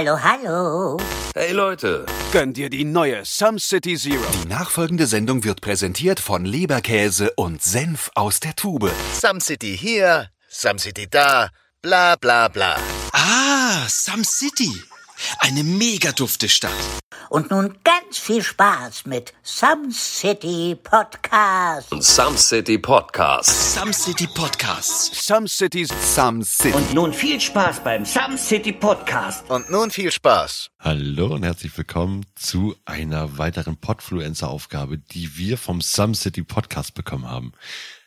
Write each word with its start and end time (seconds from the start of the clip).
Hallo, 0.00 0.16
hallo. 0.18 0.96
Hey 1.34 1.52
Leute, 1.52 2.06
Gönn 2.32 2.54
dir 2.54 2.70
die 2.70 2.84
neue 2.86 3.22
Some 3.26 3.58
City 3.58 3.98
Zero. 3.98 4.24
Die 4.42 4.48
nachfolgende 4.48 5.06
Sendung 5.06 5.44
wird 5.44 5.60
präsentiert 5.60 6.20
von 6.20 6.46
Leberkäse 6.46 7.32
und 7.36 7.62
Senf 7.62 8.10
aus 8.14 8.40
der 8.40 8.56
Tube. 8.56 8.90
Some 9.12 9.42
City 9.42 9.76
hier, 9.76 10.30
Some 10.48 10.78
City 10.78 11.06
da, 11.06 11.50
bla 11.82 12.16
bla 12.16 12.48
bla. 12.48 12.78
Ah, 13.12 13.86
Some 13.88 14.24
City. 14.24 14.72
Eine 15.38 15.64
mega 15.64 16.12
dufte 16.12 16.48
Stadt. 16.48 16.72
Und 17.28 17.50
nun 17.50 17.78
ganz 17.84 18.18
viel 18.18 18.42
Spaß 18.42 19.06
mit 19.06 19.32
Some 19.42 19.92
City 19.92 20.74
Podcast. 20.74 21.88
Some 22.02 22.36
City 22.36 22.78
Podcast. 22.78 23.74
Some 23.74 23.92
City 23.92 24.26
Podcasts. 24.26 25.26
Some 25.26 25.46
Cities. 25.46 25.90
Some 26.14 26.44
City. 26.44 26.74
Und 26.74 26.94
nun 26.94 27.12
viel 27.12 27.40
Spaß 27.40 27.84
beim 27.84 28.04
Some 28.04 28.36
City 28.36 28.72
Podcast. 28.72 29.48
Und 29.48 29.70
nun 29.70 29.90
viel 29.90 30.10
Spaß. 30.10 30.70
Hallo 30.80 31.34
und 31.34 31.44
herzlich 31.44 31.76
willkommen 31.76 32.26
zu 32.34 32.74
einer 32.84 33.38
weiteren 33.38 33.76
Podfluencer-Aufgabe, 33.76 34.98
die 34.98 35.36
wir 35.36 35.58
vom 35.58 35.80
Some 35.80 36.14
City 36.14 36.42
Podcast 36.42 36.94
bekommen 36.94 37.28
haben. 37.28 37.52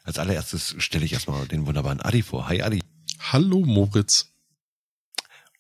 Als 0.03 0.19
allererstes 0.19 0.75
stelle 0.79 1.05
ich 1.05 1.13
erstmal 1.13 1.47
den 1.47 1.65
wunderbaren 1.65 2.01
Adi 2.01 2.23
vor. 2.23 2.47
Hi 2.49 2.61
Adi. 2.61 2.81
Hallo 3.31 3.59
Moritz. 3.59 4.32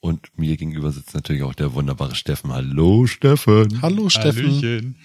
Und 0.03 0.37
mir 0.37 0.57
gegenüber 0.57 0.91
sitzt 0.91 1.13
natürlich 1.13 1.43
auch 1.43 1.53
der 1.53 1.75
wunderbare 1.75 2.13
Steffen. 2.13 2.51
Hallo 2.51 3.07
Steffen. 3.07 3.81
Hallo 3.81 4.09
Steffen. 4.09 4.47
Hallöchen. 4.47 4.97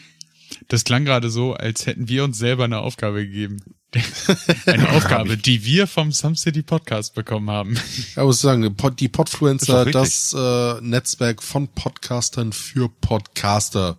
Das 0.67 0.83
klang 0.83 1.05
gerade 1.05 1.31
so, 1.31 1.53
als 1.53 1.87
hätten 1.87 2.09
wir 2.09 2.25
uns 2.25 2.37
selber 2.37 2.65
eine 2.65 2.81
Aufgabe 2.81 3.25
gegeben. 3.25 3.59
Eine 4.67 4.91
Aufgabe, 4.91 5.37
die 5.37 5.65
wir 5.65 5.87
vom 5.87 6.11
Some 6.11 6.35
City 6.35 6.63
Podcast 6.63 7.15
bekommen 7.15 7.49
haben. 7.49 7.79
Ich 8.11 8.17
muss 8.17 8.41
sagen, 8.41 8.77
die 8.99 9.09
Podfluencer, 9.09 9.87
das 9.87 10.35
äh, 10.37 10.81
Netzwerk 10.83 11.45
von 11.45 11.69
Podcastern 11.69 12.53
für 12.53 12.89
Podcaster, 12.89 13.99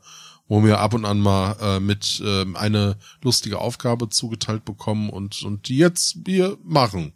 wo 0.50 0.64
wir 0.66 0.80
ab 0.80 0.94
und 0.94 1.06
an 1.06 1.22
mal 1.22 1.56
äh, 1.62 1.80
mit 1.80 2.22
ähm, 2.24 2.58
eine 2.58 2.98
lustige 3.24 3.60
Aufgabe 3.60 4.10
zugeteilt 4.10 4.66
bekommen 4.66 5.10
und, 5.10 5.42
und 5.44 5.70
die 5.70 5.78
jetzt 5.78 6.28
wir 6.28 6.58
machen. 6.62 7.14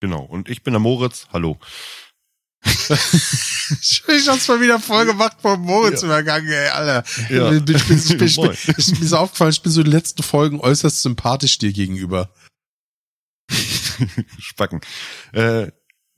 Genau. 0.00 0.22
Und 0.22 0.48
ich 0.48 0.62
bin 0.62 0.74
der 0.74 0.80
Moritz. 0.80 1.26
Hallo. 1.32 1.58
Ich, 3.80 4.28
hab's 4.28 4.48
mal 4.48 4.60
wieder 4.62 4.80
voll 4.80 5.04
gemacht 5.04 5.36
vom 5.42 5.60
Moritz 5.60 6.02
übergangen, 6.02 6.50
ey, 6.50 6.68
Alter. 6.68 7.04
Ja. 7.28 7.52
Ich, 7.52 7.64
bin, 7.64 7.76
ich, 7.76 7.84
bin, 7.86 7.98
ich, 7.98 8.18
bin, 8.18 8.26
ich, 8.26 8.36
bin, 8.40 8.74
ich, 8.78 8.98
mir 8.98 9.04
ist 9.04 9.12
aufgefallen, 9.12 9.50
ich 9.50 9.62
bin 9.62 9.72
so 9.72 9.82
die 9.82 9.90
letzten 9.90 10.22
Folgen 10.22 10.58
äußerst 10.60 11.02
sympathisch 11.02 11.58
dir 11.58 11.72
gegenüber. 11.72 12.32
Spacken. 14.38 14.80
Äh, 15.32 15.70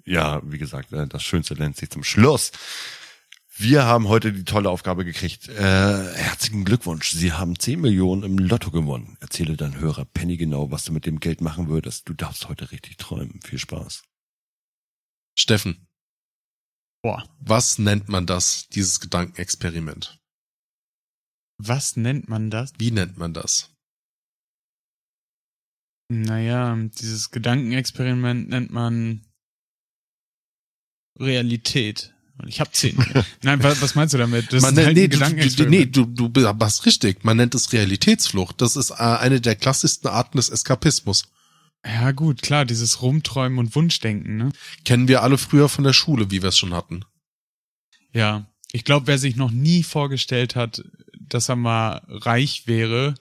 ja, 0.05 0.41
wie 0.44 0.58
gesagt, 0.58 0.92
äh, 0.92 1.06
das 1.06 1.22
Schönste 1.22 1.55
nennt 1.55 1.77
sich 1.77 1.91
zum 1.91 2.05
Schluss. 2.05 2.52
Wir 3.56 3.84
haben 3.84 4.08
heute 4.08 4.33
die 4.33 4.44
tolle 4.44 4.70
Aufgabe 4.70 5.05
gekriegt. 5.05 5.48
Äh, 5.48 6.14
herzlichen 6.14 6.64
Glückwunsch. 6.64 7.11
Sie 7.11 7.33
haben 7.33 7.58
10 7.58 7.80
Millionen 7.80 8.22
im 8.22 8.38
Lotto 8.38 8.70
gewonnen. 8.70 9.18
Erzähle 9.20 9.56
deinen 9.56 9.78
Hörer 9.78 10.06
Penny 10.06 10.38
genau, 10.38 10.70
was 10.70 10.84
du 10.84 10.92
mit 10.92 11.05
dem 11.05 11.20
Geld 11.20 11.42
machen 11.42 11.68
würdest. 11.68 12.08
Du 12.08 12.14
darfst 12.14 12.48
heute 12.48 12.70
richtig 12.70 12.96
träumen. 12.96 13.41
Viel 13.44 13.58
Spaß. 13.58 14.02
Steffen, 15.36 15.86
Boah, 17.02 17.24
was 17.40 17.78
nennt 17.78 18.08
man 18.08 18.26
das, 18.26 18.68
dieses 18.68 19.00
Gedankenexperiment? 19.00 20.20
was 21.62 21.96
nennt 21.96 22.28
man 22.28 22.50
das? 22.50 22.72
Wie 22.78 22.90
nennt 22.90 23.18
man 23.18 23.34
das? 23.34 23.70
Naja, 26.08 26.76
dieses 26.76 27.30
Gedankenexperiment 27.30 28.48
nennt 28.48 28.72
man 28.72 29.26
Realität. 31.18 32.14
Und 32.38 32.48
ich 32.48 32.60
habe 32.60 32.72
zehn. 32.72 32.96
Nein, 33.42 33.62
was, 33.62 33.80
was 33.82 33.94
meinst 33.94 34.14
du 34.14 34.18
damit? 34.18 34.52
Das 34.52 34.62
man 34.62 34.70
ist 34.70 34.76
nennt, 34.76 34.86
halt 34.86 34.96
nee, 34.96 35.48
du, 35.48 35.66
nee, 35.66 35.86
du, 35.86 36.06
du 36.28 36.46
hast 36.60 36.86
richtig. 36.86 37.22
Man 37.24 37.36
nennt 37.36 37.54
es 37.54 37.72
Realitätsflucht. 37.72 38.60
Das 38.60 38.76
ist 38.76 38.90
äh, 38.90 38.94
eine 38.94 39.40
der 39.40 39.56
klassischsten 39.56 40.08
Arten 40.08 40.39
des 40.39 40.48
Eskapismus. 40.48 41.28
Ja 41.85 42.13
gut, 42.13 42.42
klar, 42.42 42.64
dieses 42.64 43.01
Rumträumen 43.02 43.58
und 43.58 43.74
Wunschdenken, 43.74 44.36
ne? 44.36 44.52
Kennen 44.85 45.08
wir 45.08 45.23
alle 45.23 45.39
früher 45.39 45.68
von 45.68 45.85
der 45.85 45.92
Schule, 45.95 46.30
wie 46.30 46.42
wir 46.42 46.51
es 46.51 46.58
schon 46.58 46.74
hatten. 46.74 47.05
Ja, 48.13 48.46
ich 48.73 48.85
glaube, 48.85 49.07
wer 49.07 49.18
sich 49.18 49.36
noch 49.36 49.51
nie 49.51 49.83
vorgestellt 49.83 50.57
hat, 50.57 50.85
dass 51.19 51.48
er 51.48 51.57
mal 51.57 52.02
reich 52.08 52.67
wäre, 52.67 53.14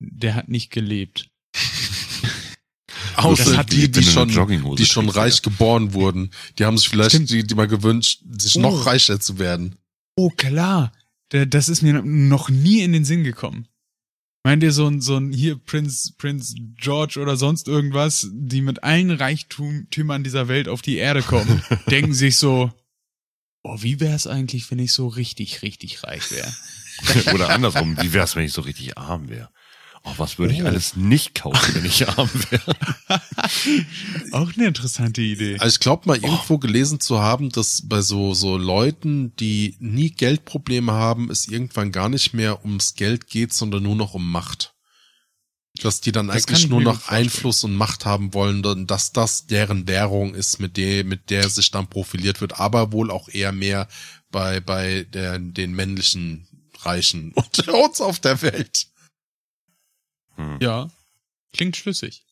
der 0.00 0.34
hat 0.34 0.48
nicht 0.48 0.70
gelebt. 0.70 1.30
Außer 3.16 3.56
hat 3.56 3.72
die, 3.72 3.90
die, 3.90 4.02
schon, 4.02 4.28
die 4.76 4.86
schon 4.86 5.08
reich 5.08 5.36
ja. 5.36 5.42
geboren 5.42 5.94
wurden. 5.94 6.30
Die 6.58 6.64
haben 6.64 6.76
sich 6.76 6.88
vielleicht 6.88 7.30
die, 7.30 7.44
die 7.44 7.54
mal 7.54 7.68
gewünscht, 7.68 8.22
sich 8.38 8.56
Oh. 8.56 8.60
noch 8.60 8.86
reicher 8.86 9.20
zu 9.20 9.38
werden. 9.38 9.76
Oh 10.16 10.30
klar, 10.30 10.92
das 11.28 11.68
ist 11.68 11.82
mir 11.82 12.02
noch 12.02 12.50
nie 12.50 12.80
in 12.82 12.92
den 12.92 13.04
Sinn 13.04 13.24
gekommen. 13.24 13.68
Meint 14.44 14.62
ihr 14.62 14.72
so 14.72 14.86
ein, 14.86 15.00
so 15.00 15.16
ein 15.16 15.32
hier 15.32 15.56
Prinz, 15.56 16.12
Prinz 16.18 16.54
George 16.76 17.18
oder 17.18 17.36
sonst 17.36 17.66
irgendwas, 17.66 18.28
die 18.30 18.60
mit 18.60 18.84
allen 18.84 19.10
Reichtümern 19.10 20.22
dieser 20.22 20.48
Welt 20.48 20.68
auf 20.68 20.82
die 20.82 20.98
Erde 20.98 21.22
kommen, 21.22 21.62
denken 21.90 22.12
sich 22.12 22.36
so, 22.36 22.70
oh, 23.62 23.78
wie 23.80 24.00
wär's 24.00 24.26
eigentlich, 24.26 24.70
wenn 24.70 24.78
ich 24.78 24.92
so 24.92 25.08
richtig, 25.08 25.62
richtig 25.62 26.04
reich 26.04 26.30
wäre? 26.30 26.52
Oder 27.34 27.48
andersrum. 27.48 27.96
Wie 28.00 28.12
wär's, 28.12 28.36
wenn 28.36 28.44
ich 28.44 28.52
so 28.52 28.60
richtig 28.60 28.98
arm 28.98 29.30
wäre? 29.30 29.48
Oh, 30.06 30.12
was 30.18 30.38
würde 30.38 30.52
ich 30.52 30.62
Oh. 30.62 30.66
alles 30.66 30.96
nicht 30.96 31.34
kaufen, 31.34 31.74
wenn 31.76 31.84
ich 31.86 32.06
arm 32.06 32.28
wäre? 32.50 32.76
Auch 34.32 34.52
eine 34.54 34.66
interessante 34.66 35.22
Idee. 35.22 35.56
Also 35.58 35.74
ich 35.74 35.80
glaube 35.80 36.06
mal 36.06 36.16
irgendwo 36.18 36.58
gelesen 36.58 37.00
zu 37.00 37.20
haben, 37.20 37.50
dass 37.50 37.82
bei 37.88 38.02
so, 38.02 38.34
so 38.34 38.56
Leuten, 38.58 39.34
die 39.36 39.76
nie 39.80 40.10
Geldprobleme 40.10 40.92
haben, 40.92 41.30
es 41.30 41.48
irgendwann 41.48 41.90
gar 41.90 42.08
nicht 42.10 42.34
mehr 42.34 42.64
ums 42.64 42.94
Geld 42.94 43.28
geht, 43.28 43.54
sondern 43.54 43.82
nur 43.82 43.96
noch 43.96 44.12
um 44.14 44.30
Macht. 44.30 44.74
Dass 45.80 46.00
die 46.00 46.12
dann 46.12 46.28
Das 46.28 46.36
eigentlich 46.46 46.64
ich 46.64 46.68
nur 46.70 46.82
noch. 46.82 47.08
Einfluss 47.08 47.64
und 47.64 47.74
Macht 47.74 48.04
haben 48.04 48.32
wollen, 48.34 48.64
und 48.64 48.86
dass 48.90 49.12
das 49.12 49.46
deren 49.46 49.88
Währung 49.88 50.34
ist, 50.34 50.60
mit 50.60 50.76
der, 50.76 51.02
mit 51.04 51.30
der 51.30 51.48
sich 51.48 51.70
dann 51.70 51.88
profiliert 51.88 52.40
wird, 52.40 52.60
aber 52.60 52.92
wohl 52.92 53.10
auch 53.10 53.28
eher 53.28 53.52
mehr 53.52 53.88
bei, 54.30 54.60
bei 54.60 55.04
der, 55.12 55.38
den 55.38 55.72
männlichen 55.72 56.46
Reichen 56.80 57.32
unter 57.34 57.74
uns 57.84 58.00
auf 58.00 58.20
der 58.20 58.42
Welt. 58.42 58.88
Hm. 60.36 60.58
Ja, 60.60 60.90
klingt 61.52 61.76
schlüssig. 61.76 62.24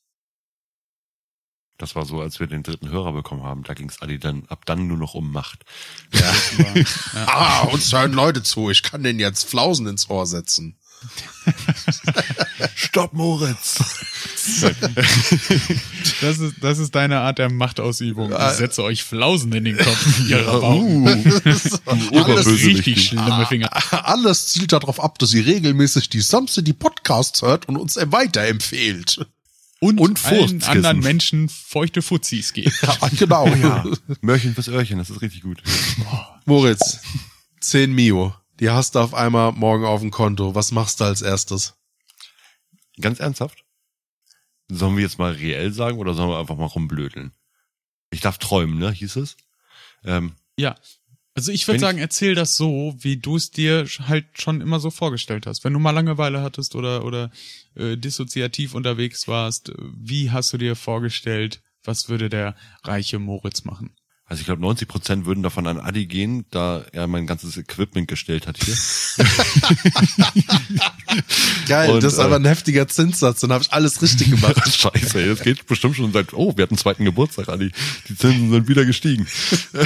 Das 1.79 1.97
war 1.97 2.05
so, 2.05 2.21
als 2.21 2.39
wir 2.39 2.47
den 2.47 2.63
dritten 2.63 2.91
Hörer 2.91 3.13
bekommen 3.13 3.43
haben. 3.43 3.65
Da 3.65 3.75
ging's 3.75 4.01
Adi 4.03 4.19
dann 4.19 4.47
ab 4.47 4.65
dann 4.67 4.87
nur 4.87 4.99
noch 4.99 5.15
um 5.15 5.33
Macht. 5.33 5.65
Ja. 6.13 6.33
Ja. 7.15 7.27
ah, 7.27 7.61
uns 7.73 7.93
hören 7.93 8.13
Leute 8.13 8.43
zu, 8.43 8.71
ich 8.71 8.83
kann 8.83 9.03
den 9.03 9.19
jetzt 9.19 9.45
Flausen 9.45 9.87
ins 9.87 10.09
Ohr 10.09 10.27
setzen. 10.27 10.79
Stopp, 12.75 13.13
Moritz! 13.13 13.79
Das 16.21 16.39
ist, 16.39 16.55
das 16.61 16.79
ist 16.79 16.95
deine 16.95 17.21
Art 17.21 17.39
der 17.39 17.51
Machtausübung. 17.51 18.33
Ich 18.33 18.57
setze 18.57 18.83
euch 18.83 19.03
Flausen 19.05 19.53
in 19.53 19.65
den 19.65 19.77
Kopf, 19.79 20.21
ihr. 20.29 20.47
Uh, 20.63 21.07
Das 21.45 21.81
Oberbösewicht. 22.11 22.67
richtig 22.87 23.09
schlimme 23.09 23.47
Finger. 23.47 23.71
Alles 24.07 24.49
zielt 24.49 24.73
darauf 24.73 25.03
ab, 25.03 25.19
dass 25.19 25.33
ihr 25.35 25.47
regelmäßig 25.47 26.09
die 26.09 26.21
Samste 26.21 26.63
die 26.63 26.73
Podcasts 26.73 27.43
hört 27.43 27.69
und 27.69 27.77
uns 27.77 27.97
weiterempfehlt. 27.97 29.27
Und, 29.81 29.99
Und 30.01 30.25
allen 30.27 30.63
anderen 30.63 31.01
Menschen 31.01 31.49
feuchte 31.49 32.03
Fuzis 32.03 32.53
geben. 32.53 32.73
Ja, 32.83 33.09
genau. 33.19 33.49
Ja, 33.49 33.85
Mörchen 34.21 34.55
fürs 34.55 34.69
Öhrchen, 34.69 34.99
das 34.99 35.11
ist 35.11 35.21
richtig 35.23 35.43
gut. 35.43 35.61
Moritz, 36.45 37.01
10 37.61 37.93
Mio. 37.93 38.33
Die 38.63 38.71
hast 38.71 38.95
du 38.95 39.01
auf 39.01 39.13
einmal 39.13 39.51
morgen 39.51 39.85
auf 39.85 40.03
dem 40.03 40.13
Konto. 40.13 40.55
Was 40.55 40.71
machst 40.71 41.01
du 41.01 41.05
als 41.05 41.21
erstes? 41.21 41.75
Ganz 43.01 43.19
ernsthaft? 43.19 43.65
Sollen 44.69 44.95
wir 44.97 45.03
jetzt 45.03 45.19
mal 45.19 45.33
reell 45.33 45.73
sagen 45.73 45.99
oder 45.99 46.15
sollen 46.15 46.29
wir 46.29 46.39
einfach 46.39 46.57
mal 46.57 46.67
rumblödeln? 46.67 47.33
Ich 48.13 48.21
darf 48.21 48.39
träumen, 48.39 48.79
ne? 48.79 48.93
Hieß 48.93 49.17
es? 49.17 49.37
Ähm, 50.05 50.37
Ja. 50.57 50.77
Also 51.35 51.51
ich 51.51 51.67
würde 51.67 51.77
ich- 51.77 51.81
sagen, 51.81 51.99
erzähl 51.99 52.37
das 52.37 52.55
so, 52.57 52.95
wie 52.99 53.17
du 53.17 53.35
es 53.35 53.51
dir 53.51 53.85
halt 54.07 54.27
schon 54.41 54.61
immer 54.61 54.79
so 54.79 54.91
vorgestellt 54.93 55.47
hast. 55.47 55.65
Wenn 55.65 55.73
du 55.73 55.81
mal 55.81 55.91
Langeweile 55.91 56.41
hattest 56.43 56.77
oder 56.77 57.05
oder 57.05 57.33
äh, 57.75 57.97
dissoziativ 57.97 58.75
unterwegs 58.75 59.27
warst, 59.27 59.71
äh, 59.71 59.75
wie 59.97 60.31
hast 60.31 60.53
du 60.53 60.59
dir 60.59 60.77
vorgestellt, 60.77 61.65
was 61.83 62.09
würde 62.09 62.29
der 62.29 62.55
reiche 62.85 63.19
Moritz 63.19 63.65
machen? 63.65 63.97
Also 64.33 64.41
ich 64.41 64.47
glaube, 64.47 64.63
90 64.63 64.89
Prozent 64.89 65.27
würden 65.27 65.43
davon 65.43 65.67
an 65.67 65.79
Adi 65.79 66.07
gehen, 66.07 66.47
da 66.49 66.87
er 66.93 67.07
mein 67.07 67.27
ganzes 67.27 67.59
Equipment 67.59 68.09
gestellt 68.09 68.47
hat 68.47 68.57
hier. 68.65 68.75
Geil, 71.69 71.91
Und, 71.91 72.03
das 72.03 72.15
ist 72.15 72.19
äh, 72.19 72.23
aber 72.23 72.37
ein 72.37 72.47
heftiger 72.47 72.89
Zinssatz. 72.89 73.41
Dann 73.41 73.53
habe 73.53 73.63
ich 73.63 73.75
alles 73.75 74.01
richtig 74.01 74.31
gemacht. 74.31 74.57
Scheiße, 74.75 75.21
ey, 75.21 75.29
das 75.29 75.43
geht 75.43 75.67
bestimmt 75.67 75.97
schon 75.97 76.15
seit, 76.15 76.33
oh, 76.33 76.57
wir 76.57 76.63
hatten 76.63 76.79
zweiten 76.79 77.05
Geburtstag, 77.05 77.51
Adi. 77.51 77.73
Die 78.09 78.17
Zinsen 78.17 78.51
sind 78.51 78.69
wieder 78.69 78.87
gestiegen. 78.87 79.27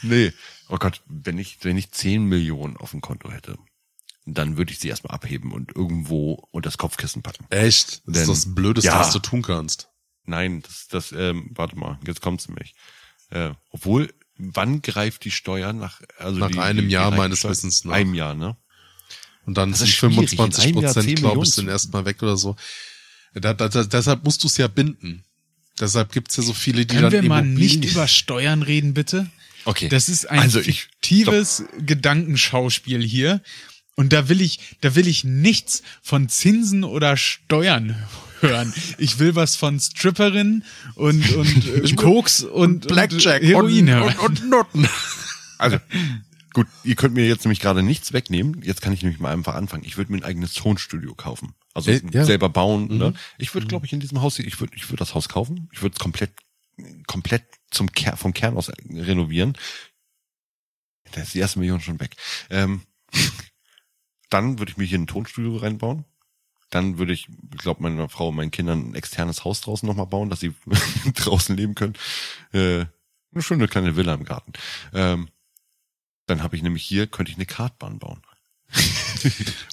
nee. 0.00 0.32
Oh 0.70 0.78
Gott, 0.78 1.02
wenn 1.10 1.36
ich, 1.36 1.58
wenn 1.60 1.76
ich 1.76 1.90
10 1.90 2.24
Millionen 2.24 2.78
auf 2.78 2.92
dem 2.92 3.02
Konto 3.02 3.30
hätte, 3.30 3.58
dann 4.24 4.56
würde 4.56 4.72
ich 4.72 4.78
sie 4.78 4.88
erstmal 4.88 5.14
abheben 5.14 5.52
und 5.52 5.76
irgendwo 5.76 6.48
unter 6.52 6.68
das 6.68 6.78
Kopfkissen 6.78 7.20
packen. 7.20 7.44
Echt? 7.50 8.00
Das 8.06 8.22
ist 8.22 8.28
das 8.30 8.54
Blödeste, 8.54 8.88
Ja. 8.88 8.98
was 8.98 9.12
du 9.12 9.18
tun 9.18 9.42
kannst. 9.42 9.90
Nein, 10.26 10.62
das, 10.62 10.88
das, 10.88 11.12
ähm, 11.12 11.50
warte 11.54 11.76
mal, 11.76 11.98
jetzt 12.06 12.20
kommt's 12.20 12.48
nämlich. 12.48 12.74
Äh, 13.30 13.50
obwohl, 13.70 14.12
wann 14.38 14.82
greift 14.82 15.24
die 15.24 15.30
Steuer 15.30 15.72
nach, 15.72 16.00
also 16.18 16.38
Nach 16.38 16.50
die, 16.50 16.58
einem 16.58 16.80
die, 16.82 16.86
die 16.88 16.92
Jahr 16.92 17.10
meines 17.10 17.44
Reichensteuer? 17.44 17.50
Wissens 17.50 17.84
nach. 17.84 17.94
Einem 17.94 18.14
Jahr, 18.14 18.34
ne? 18.34 18.56
Und 19.46 19.56
dann 19.56 19.70
Das 19.70 19.78
sind 19.80 19.88
ist 19.88 19.94
schwierig, 19.94 20.18
in 20.18 20.28
25 20.28 20.64
einem 20.64 20.82
Jahr 20.82 20.92
10 20.92 21.02
Prozent, 21.02 21.18
glaube 21.20 21.44
ich, 21.46 21.52
sind 21.54 21.68
erstmal 21.68 22.04
weg 22.04 22.22
oder 22.22 22.36
so. 22.36 22.56
Da, 23.34 23.54
da, 23.54 23.68
da, 23.68 23.84
deshalb 23.84 24.24
musst 24.24 24.42
du 24.42 24.48
es 24.48 24.56
ja 24.56 24.66
binden. 24.66 25.24
Deshalb 25.78 26.10
gibt's 26.10 26.36
ja 26.36 26.42
so 26.42 26.52
viele, 26.54 26.86
die 26.86 26.94
Können 26.96 27.10
dann 27.10 27.12
wir 27.22 27.28
mal 27.28 27.42
nicht 27.44 27.84
über 27.84 28.08
Steuern 28.08 28.62
reden, 28.62 28.94
bitte? 28.94 29.30
Okay. 29.66 29.88
Das 29.88 30.08
ist 30.08 30.24
ein 30.28 30.38
Also 30.40 30.58
ich- 30.60 30.84
fiktives 30.84 31.64
Gedankenschauspiel 31.78 33.02
hier. 33.04 33.42
Und 33.96 34.12
da 34.12 34.28
will 34.28 34.42
ich, 34.42 34.76
da 34.82 34.94
will 34.94 35.08
ich 35.08 35.24
nichts 35.24 35.82
von 36.02 36.28
Zinsen 36.28 36.84
oder 36.84 37.16
Steuern 37.16 37.96
hören. 38.40 38.72
Ich 38.98 39.18
will 39.18 39.34
was 39.34 39.56
von 39.56 39.80
Stripperinnen 39.80 40.64
und, 40.94 41.32
und 41.32 41.66
äh, 41.90 41.94
Koks 41.94 42.42
und, 42.42 42.88
Blackjack 42.88 43.42
und 43.42 43.48
Heroin 43.48 43.88
und, 43.88 44.02
und, 44.02 44.18
und 44.18 44.50
Noten. 44.50 44.88
Also, 45.58 45.78
gut, 46.52 46.66
ihr 46.84 46.94
könnt 46.94 47.14
mir 47.14 47.26
jetzt 47.26 47.44
nämlich 47.46 47.60
gerade 47.60 47.82
nichts 47.82 48.12
wegnehmen. 48.12 48.60
Jetzt 48.62 48.82
kann 48.82 48.92
ich 48.92 49.02
nämlich 49.02 49.18
mal 49.18 49.32
einfach 49.32 49.54
anfangen. 49.54 49.84
Ich 49.84 49.96
würde 49.96 50.12
mir 50.12 50.18
ein 50.18 50.24
eigenes 50.24 50.52
Tonstudio 50.52 51.14
kaufen. 51.14 51.54
Also 51.72 51.90
Äh, 51.90 52.02
ja. 52.12 52.24
selber 52.26 52.50
bauen. 52.50 52.98
Ne? 52.98 53.14
Ich 53.38 53.54
würde, 53.54 53.66
glaube 53.66 53.86
ich, 53.86 53.92
in 53.94 54.00
diesem 54.00 54.20
Haus, 54.20 54.38
ich 54.38 54.60
würde, 54.60 54.74
ich 54.76 54.88
würde 54.90 54.98
das 54.98 55.14
Haus 55.14 55.30
kaufen. 55.30 55.70
Ich 55.72 55.80
würde 55.80 55.94
es 55.94 55.98
komplett, 55.98 56.32
komplett 57.06 57.44
zum 57.70 57.90
Ker 57.90 58.18
vom 58.18 58.34
Kern 58.34 58.56
aus 58.58 58.70
renovieren. 58.90 59.56
Da 61.12 61.22
ist 61.22 61.32
die 61.32 61.38
erste 61.38 61.58
Million 61.58 61.80
schon 61.80 61.98
weg. 62.00 62.16
Ähm, 62.50 62.82
dann 64.36 64.58
würde 64.58 64.70
ich 64.72 64.76
mir 64.76 64.84
hier 64.84 64.98
ein 64.98 65.06
Tonstudio 65.06 65.56
reinbauen. 65.56 66.04
Dann 66.70 66.98
würde 66.98 67.12
ich, 67.12 67.28
ich 67.54 67.58
glaube, 67.58 67.82
meiner 67.82 68.08
Frau 68.08 68.28
und 68.28 68.36
meinen 68.36 68.50
Kindern 68.50 68.90
ein 68.90 68.94
externes 68.94 69.44
Haus 69.44 69.60
draußen 69.60 69.86
nochmal 69.86 70.06
bauen, 70.06 70.30
dass 70.30 70.40
sie 70.40 70.52
draußen 71.14 71.56
leben 71.56 71.74
können. 71.74 71.94
Äh, 72.52 72.86
eine 73.32 73.42
schöne 73.42 73.68
kleine 73.68 73.96
Villa 73.96 74.14
im 74.14 74.24
Garten. 74.24 74.52
Ähm, 74.92 75.28
dann 76.26 76.42
habe 76.42 76.56
ich 76.56 76.62
nämlich 76.62 76.82
hier, 76.82 77.06
könnte 77.06 77.30
ich 77.30 77.38
eine 77.38 77.46
Kartbahn 77.46 77.98
bauen. 77.98 78.20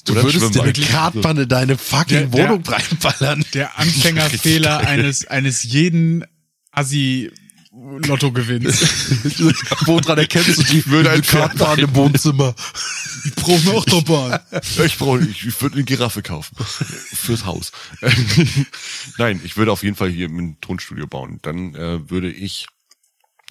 Du 0.05 0.13
Oder 0.13 0.23
würdest 0.23 0.53
dir 0.55 0.63
eine. 0.63 0.71
Kartbahn 0.73 1.37
in 1.37 1.49
deine 1.49 1.77
fucking 1.77 2.07
Der- 2.07 2.27
der- 2.27 2.49
Wohnung 2.49 2.63
reinballern. 2.63 3.43
Der 3.53 3.77
Anfängerfehler 3.79 4.77
eines, 4.87 5.25
eines 5.25 5.63
jeden 5.63 6.23
Assi 6.71 7.31
Lottogewinns. 7.73 8.81
Woran 9.87 10.17
erkennst 10.19 10.59
du 10.59 10.63
die 10.63 10.85
würde 10.85 11.09
ein 11.09 11.23
Kartbahn 11.23 11.79
im 11.79 11.95
Wohnzimmer? 11.95 12.53
Ich 13.25 13.33
brauche 13.33 13.69
eine 13.69 13.77
Achterbahn. 13.79 14.39
Ich 14.85 14.97
brauche, 14.97 15.21
ich, 15.21 15.45
ich 15.45 15.61
würde 15.61 15.75
eine 15.75 15.83
Giraffe 15.83 16.21
kaufen. 16.21 16.55
Fürs 16.63 17.45
Haus. 17.45 17.71
Nein, 19.17 19.41
ich 19.43 19.57
würde 19.57 19.71
auf 19.71 19.83
jeden 19.83 19.95
Fall 19.95 20.09
hier 20.09 20.29
ein 20.29 20.59
Tonstudio 20.61 21.07
bauen. 21.07 21.39
Dann 21.41 21.73
äh, 21.73 22.09
würde 22.09 22.31
ich 22.31 22.67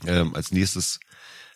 ähm, 0.07 0.35
als 0.37 0.53
nächstes 0.53 1.01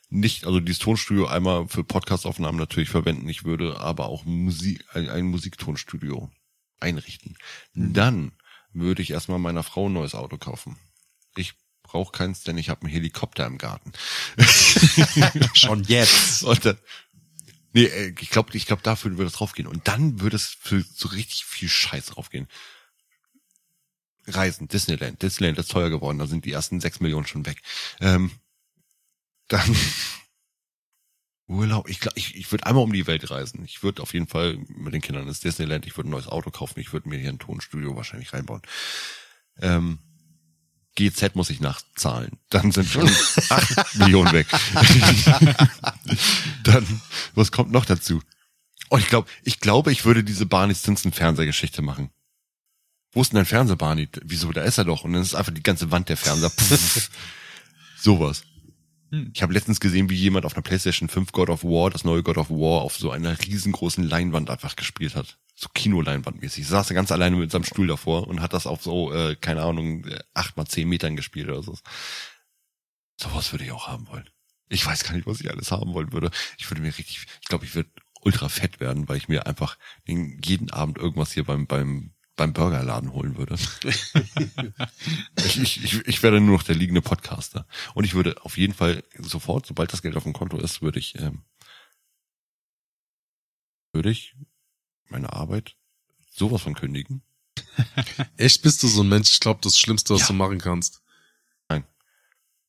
nicht, 0.08 0.44
also 0.44 0.58
dieses 0.60 0.80
Tonstudio 0.80 1.26
einmal 1.26 1.68
für 1.68 1.84
Podcastaufnahmen 1.84 2.58
natürlich 2.58 2.88
verwenden. 2.88 3.28
Ich 3.28 3.44
würde 3.44 3.80
aber 3.80 4.06
auch 4.06 4.24
Musik, 4.24 4.84
ein, 4.92 5.08
ein 5.08 5.26
Musiktonstudio 5.26 6.30
einrichten. 6.80 7.36
Dann 7.74 8.32
würde 8.72 9.02
ich 9.02 9.10
erstmal 9.10 9.38
meiner 9.38 9.62
Frau 9.62 9.88
ein 9.88 9.92
neues 9.92 10.14
Auto 10.14 10.36
kaufen. 10.36 10.76
Ich 11.36 11.54
brauche 11.86 12.12
keins, 12.12 12.42
denn 12.42 12.58
ich 12.58 12.68
habe 12.68 12.82
einen 12.82 12.90
Helikopter 12.90 13.46
im 13.46 13.58
Garten. 13.58 13.92
Schon 15.54 15.84
jetzt. 15.84 16.42
Und 16.42 16.64
dann, 16.64 16.78
nee, 17.72 17.84
äh, 17.84 18.14
ich 18.20 18.30
glaube, 18.30 18.56
ich 18.56 18.66
glaub, 18.66 18.82
dafür 18.82 19.12
würde 19.12 19.28
es 19.28 19.34
draufgehen. 19.34 19.68
Und 19.68 19.88
dann 19.88 20.20
würde 20.20 20.36
es 20.36 20.56
für 20.60 20.84
so 20.94 21.08
richtig 21.08 21.44
viel 21.44 21.68
Scheiß 21.68 22.06
draufgehen. 22.06 22.48
Reisen, 24.26 24.68
Disneyland. 24.68 25.22
Disneyland 25.22 25.58
ist 25.58 25.70
teuer 25.70 25.90
geworden, 25.90 26.18
da 26.18 26.26
sind 26.26 26.44
die 26.44 26.52
ersten 26.52 26.80
sechs 26.80 27.00
Millionen 27.00 27.26
schon 27.26 27.46
weg. 27.46 27.62
Ähm, 28.00 28.30
dann 29.48 29.76
Urlaub. 31.48 31.88
Ich 31.88 32.00
glaube, 32.00 32.18
ich, 32.18 32.34
ich 32.34 32.50
würde 32.50 32.66
einmal 32.66 32.82
um 32.82 32.92
die 32.92 33.06
Welt 33.06 33.30
reisen. 33.30 33.64
Ich 33.64 33.82
würde 33.82 34.02
auf 34.02 34.14
jeden 34.14 34.26
Fall 34.26 34.58
mit 34.68 34.92
den 34.92 35.00
Kindern 35.00 35.28
ins 35.28 35.40
Disneyland. 35.40 35.86
Ich 35.86 35.96
würde 35.96 36.08
ein 36.08 36.10
neues 36.10 36.26
Auto 36.26 36.50
kaufen. 36.50 36.80
Ich 36.80 36.92
würde 36.92 37.08
mir 37.08 37.18
hier 37.18 37.30
ein 37.30 37.38
Tonstudio 37.38 37.94
wahrscheinlich 37.94 38.32
reinbauen. 38.32 38.62
Ähm, 39.60 40.00
GZ 40.96 41.36
muss 41.36 41.50
ich 41.50 41.60
nachzahlen. 41.60 42.32
Dann 42.50 42.72
sind 42.72 42.88
schon 42.88 43.08
acht 43.50 43.94
Millionen 43.96 44.32
weg. 44.32 44.46
Dann, 46.64 47.00
was 47.34 47.52
kommt 47.52 47.70
noch 47.70 47.84
dazu? 47.84 48.22
Oh, 48.90 48.96
ich 48.96 49.08
glaube, 49.08 49.28
ich 49.42 49.60
glaube, 49.60 49.92
ich 49.92 50.04
würde 50.04 50.24
diese 50.24 50.46
Barney 50.46 50.74
Stinson 50.74 51.12
Fernsehgeschichte 51.12 51.82
machen. 51.82 52.10
Wo 53.12 53.22
ist 53.22 53.32
denn 53.32 53.36
dein 53.36 53.46
Fernseher, 53.46 53.76
Barney? 53.76 54.08
Wieso, 54.24 54.52
da 54.52 54.62
ist 54.62 54.78
er 54.78 54.84
doch. 54.84 55.04
Und 55.04 55.12
dann 55.12 55.22
ist 55.22 55.34
einfach 55.34 55.54
die 55.54 55.62
ganze 55.62 55.90
Wand 55.90 56.08
der 56.08 56.16
Fernseher. 56.16 56.50
Pff, 56.50 57.10
sowas. 57.98 58.42
Ich 59.10 59.42
habe 59.42 59.52
letztens 59.52 59.78
gesehen, 59.78 60.10
wie 60.10 60.16
jemand 60.16 60.44
auf 60.46 60.54
einer 60.54 60.62
PlayStation 60.62 61.08
5 61.08 61.32
God 61.32 61.50
of 61.50 61.62
War, 61.62 61.90
das 61.90 62.04
neue 62.04 62.22
God 62.22 62.38
of 62.38 62.50
War, 62.50 62.82
auf 62.82 62.96
so 62.96 63.10
einer 63.10 63.38
riesengroßen 63.38 64.02
Leinwand 64.02 64.50
einfach 64.50 64.74
gespielt 64.74 65.14
hat. 65.14 65.38
So 65.54 65.68
Kinoleinwandmäßig. 65.72 66.66
Saß 66.66 66.90
er 66.90 66.94
ganz 66.94 67.12
alleine 67.12 67.36
mit 67.36 67.50
seinem 67.50 67.64
Stuhl 67.64 67.86
davor 67.86 68.26
und 68.26 68.40
hat 68.40 68.52
das 68.52 68.66
auf 68.66 68.82
so, 68.82 69.12
äh, 69.12 69.36
keine 69.36 69.62
Ahnung, 69.62 70.06
acht 70.34 70.56
mal 70.56 70.66
zehn 70.66 70.88
Metern 70.88 71.16
gespielt 71.16 71.48
oder 71.48 71.62
so. 71.62 71.78
Sowas 73.18 73.52
würde 73.52 73.64
ich 73.64 73.72
auch 73.72 73.86
haben 73.86 74.08
wollen. 74.08 74.28
Ich 74.68 74.84
weiß 74.84 75.04
gar 75.04 75.14
nicht, 75.14 75.26
was 75.26 75.40
ich 75.40 75.50
alles 75.50 75.70
haben 75.70 75.94
wollen 75.94 76.12
würde. 76.12 76.30
Ich 76.58 76.68
würde 76.70 76.82
mir 76.82 76.88
richtig, 76.88 77.26
ich 77.40 77.48
glaube, 77.48 77.64
ich 77.64 77.74
würde 77.74 77.90
ultra 78.22 78.48
fett 78.48 78.80
werden, 78.80 79.08
weil 79.08 79.18
ich 79.18 79.28
mir 79.28 79.46
einfach 79.46 79.78
den, 80.08 80.40
jeden 80.44 80.70
Abend 80.70 80.98
irgendwas 80.98 81.32
hier 81.32 81.44
beim, 81.44 81.66
beim, 81.66 82.12
beim 82.36 82.52
Burgerladen 82.52 83.12
holen 83.12 83.36
würde. 83.36 83.56
ich, 85.36 85.82
ich, 85.82 85.94
ich, 86.06 86.22
werde 86.22 86.40
nur 86.40 86.58
noch 86.58 86.62
der 86.62 86.74
liegende 86.74 87.02
Podcaster. 87.02 87.66
Und 87.94 88.04
ich 88.04 88.14
würde 88.14 88.44
auf 88.44 88.58
jeden 88.58 88.74
Fall 88.74 89.02
sofort, 89.18 89.66
sobald 89.66 89.92
das 89.92 90.02
Geld 90.02 90.16
auf 90.16 90.24
dem 90.24 90.34
Konto 90.34 90.58
ist, 90.58 90.82
würde 90.82 90.98
ich, 90.98 91.18
ähm, 91.18 91.44
würde 93.92 94.10
ich 94.10 94.36
meine 95.08 95.32
Arbeit 95.32 95.76
sowas 96.30 96.62
von 96.62 96.74
kündigen. 96.74 97.22
Echt 98.36 98.62
bist 98.62 98.82
du 98.82 98.88
so 98.88 99.02
ein 99.02 99.08
Mensch? 99.08 99.32
Ich 99.32 99.40
glaube, 99.40 99.60
das 99.62 99.78
Schlimmste, 99.78 100.14
was 100.14 100.22
Ja. 100.22 100.26
du 100.28 100.34
machen 100.34 100.58
kannst. 100.58 101.00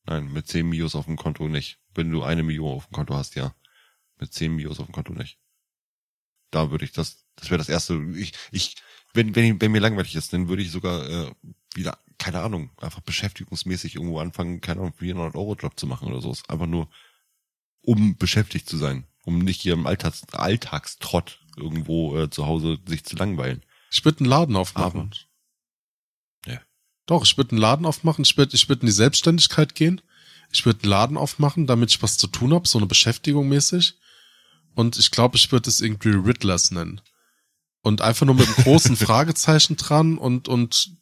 Nein, 0.08 0.32
mit 0.32 0.48
10 0.48 0.66
Mios 0.66 0.94
auf 0.94 1.04
dem 1.04 1.16
Konto 1.18 1.48
nicht. 1.48 1.78
Wenn 1.94 2.10
du 2.10 2.22
eine 2.22 2.42
Million 2.42 2.76
auf 2.76 2.86
dem 2.86 2.94
Konto 2.94 3.14
hast, 3.14 3.34
ja. 3.34 3.54
Mit 4.18 4.32
10 4.32 4.56
Mios 4.56 4.80
auf 4.80 4.86
dem 4.86 4.94
Konto 4.94 5.12
nicht. 5.12 5.38
Da 6.50 6.70
würde 6.70 6.86
ich 6.86 6.92
das, 6.92 7.26
das 7.36 7.50
wäre 7.50 7.58
das 7.58 7.68
erste. 7.68 8.02
Ich, 8.16 8.32
ich, 8.50 8.76
wenn, 9.14 9.34
wenn, 9.34 9.60
wenn 9.60 9.72
mir 9.72 9.80
langweilig 9.80 10.14
ist, 10.14 10.32
dann 10.32 10.48
würde 10.48 10.62
ich 10.62 10.70
sogar 10.70 11.08
äh, 11.08 11.32
wieder, 11.74 11.98
keine 12.18 12.40
Ahnung, 12.40 12.70
einfach 12.78 13.00
beschäftigungsmäßig 13.00 13.96
irgendwo 13.96 14.18
anfangen, 14.20 14.60
keine 14.60 14.80
Ahnung, 14.80 14.94
400 14.94 15.34
Euro 15.34 15.54
Job 15.54 15.78
zu 15.78 15.86
machen 15.86 16.08
oder 16.08 16.20
so. 16.20 16.34
Einfach 16.48 16.66
nur, 16.66 16.88
um 17.82 18.16
beschäftigt 18.16 18.68
zu 18.68 18.76
sein, 18.76 19.06
um 19.24 19.38
nicht 19.38 19.60
hier 19.60 19.74
im 19.74 19.86
Alltags, 19.86 20.24
Alltagstrott 20.32 21.40
irgendwo 21.56 22.16
äh, 22.16 22.30
zu 22.30 22.46
Hause 22.46 22.78
sich 22.86 23.04
zu 23.04 23.16
langweilen. 23.16 23.62
Ich 23.90 24.04
würde 24.04 24.20
einen 24.20 24.28
Laden 24.28 24.56
aufmachen. 24.56 25.00
Abend. 25.00 25.28
Ja. 26.46 26.60
Doch, 27.06 27.24
ich 27.24 27.36
würde 27.36 27.52
einen 27.52 27.60
Laden 27.60 27.86
aufmachen. 27.86 28.24
Ich 28.24 28.36
würde 28.36 28.54
ich 28.54 28.68
würd 28.68 28.82
in 28.82 28.86
die 28.86 28.92
Selbstständigkeit 28.92 29.74
gehen. 29.74 30.00
Ich 30.52 30.64
würde 30.66 30.82
einen 30.82 30.90
Laden 30.90 31.16
aufmachen, 31.16 31.66
damit 31.66 31.90
ich 31.90 32.02
was 32.02 32.18
zu 32.18 32.26
tun 32.26 32.54
habe, 32.54 32.68
so 32.68 32.78
eine 32.78 32.86
Beschäftigung 32.86 33.48
mäßig. 33.48 33.94
Und 34.74 34.98
ich 34.98 35.10
glaube, 35.10 35.36
ich 35.36 35.50
würde 35.50 35.68
es 35.68 35.80
irgendwie 35.80 36.10
Riddlers 36.10 36.70
nennen. 36.70 37.00
Und 37.82 38.02
einfach 38.02 38.26
nur 38.26 38.34
mit 38.34 38.46
einem 38.46 38.56
großen 38.56 38.96
Fragezeichen 38.96 39.76
dran 39.76 40.18
und, 40.18 40.48
und 40.48 40.98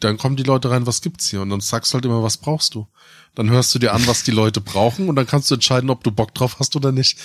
dann 0.00 0.18
kommen 0.18 0.36
die 0.36 0.42
Leute 0.42 0.70
rein, 0.70 0.86
was 0.86 1.00
gibt's 1.00 1.28
hier? 1.28 1.40
Und 1.40 1.50
dann 1.50 1.60
sagst 1.60 1.92
du 1.92 1.94
halt 1.94 2.04
immer, 2.04 2.22
was 2.22 2.36
brauchst 2.36 2.74
du? 2.74 2.86
Dann 3.34 3.50
hörst 3.50 3.74
du 3.74 3.78
dir 3.78 3.94
an, 3.94 4.06
was 4.06 4.24
die 4.24 4.30
Leute 4.30 4.60
brauchen 4.60 5.08
und 5.08 5.16
dann 5.16 5.26
kannst 5.26 5.50
du 5.50 5.54
entscheiden, 5.54 5.90
ob 5.90 6.04
du 6.04 6.10
Bock 6.10 6.34
drauf 6.34 6.58
hast 6.58 6.76
oder 6.76 6.92
nicht. 6.92 7.18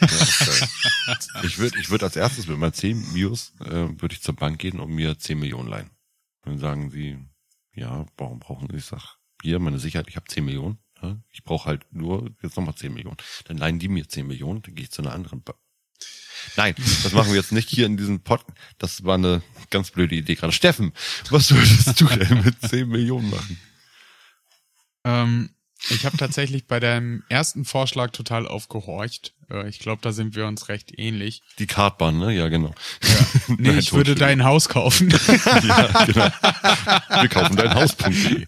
Ja, 0.00 1.42
ich 1.42 1.58
würde 1.58 1.78
ich 1.78 1.90
würd 1.90 2.02
als 2.02 2.16
erstes 2.16 2.46
mit 2.46 2.58
meinen 2.58 2.72
10 2.72 3.12
Mios, 3.12 3.52
äh, 3.60 3.88
würde 4.00 4.14
ich 4.14 4.22
zur 4.22 4.34
Bank 4.34 4.58
gehen 4.58 4.80
und 4.80 4.90
mir 4.90 5.18
10 5.18 5.38
Millionen 5.38 5.68
leihen. 5.68 5.90
Dann 6.42 6.58
sagen 6.58 6.90
sie, 6.90 7.18
ja, 7.74 8.06
warum 8.16 8.40
brauchen 8.40 8.68
sie? 8.70 8.76
Ich 8.76 8.84
sag, 8.84 9.16
hier, 9.42 9.58
meine 9.58 9.78
Sicherheit, 9.78 10.08
ich 10.08 10.16
habe 10.16 10.26
10 10.26 10.44
Millionen. 10.44 10.78
Ja? 11.02 11.16
Ich 11.30 11.44
brauche 11.44 11.66
halt 11.66 11.86
nur 11.90 12.30
jetzt 12.42 12.56
nochmal 12.56 12.74
10 12.74 12.92
Millionen. 12.92 13.16
Dann 13.44 13.58
leihen 13.58 13.78
die 13.78 13.88
mir 13.88 14.08
10 14.08 14.26
Millionen, 14.26 14.62
dann 14.62 14.74
gehe 14.74 14.84
ich 14.84 14.90
zu 14.90 15.02
einer 15.02 15.12
anderen 15.12 15.42
Bank. 15.42 15.58
Nein, 16.56 16.74
das 17.02 17.12
machen 17.12 17.28
wir 17.30 17.36
jetzt 17.36 17.52
nicht 17.52 17.68
hier 17.68 17.86
in 17.86 17.96
diesem 17.96 18.20
Pod. 18.20 18.44
Das 18.78 19.04
war 19.04 19.14
eine 19.14 19.42
ganz 19.70 19.90
blöde 19.90 20.14
Idee 20.14 20.34
gerade. 20.34 20.52
Steffen, 20.52 20.92
was 21.30 21.50
würdest 21.50 22.00
du 22.00 22.06
denn 22.06 22.42
mit 22.44 22.60
10 22.68 22.88
Millionen 22.88 23.30
machen? 23.30 23.58
Ähm, 25.04 25.50
ich 25.90 26.04
habe 26.04 26.16
tatsächlich 26.16 26.66
bei 26.66 26.78
deinem 26.78 27.24
ersten 27.28 27.64
Vorschlag 27.64 28.10
total 28.10 28.46
aufgehorcht. 28.46 29.34
Äh, 29.50 29.68
ich 29.68 29.78
glaube, 29.78 30.00
da 30.02 30.12
sind 30.12 30.36
wir 30.36 30.46
uns 30.46 30.68
recht 30.68 30.92
ähnlich. 30.96 31.42
Die 31.58 31.66
Kartbahn, 31.66 32.18
ne? 32.18 32.32
Ja, 32.32 32.48
genau. 32.48 32.74
Nee, 33.48 33.70
Nein, 33.70 33.78
ich 33.78 33.92
würde 33.92 34.14
dein 34.14 34.44
Haus 34.44 34.68
kaufen. 34.68 35.10
Ja, 35.62 36.04
genau. 36.04 36.30
Wir 37.22 37.28
kaufen 37.28 37.56
dein 37.56 37.74
Haus.de. 37.74 38.46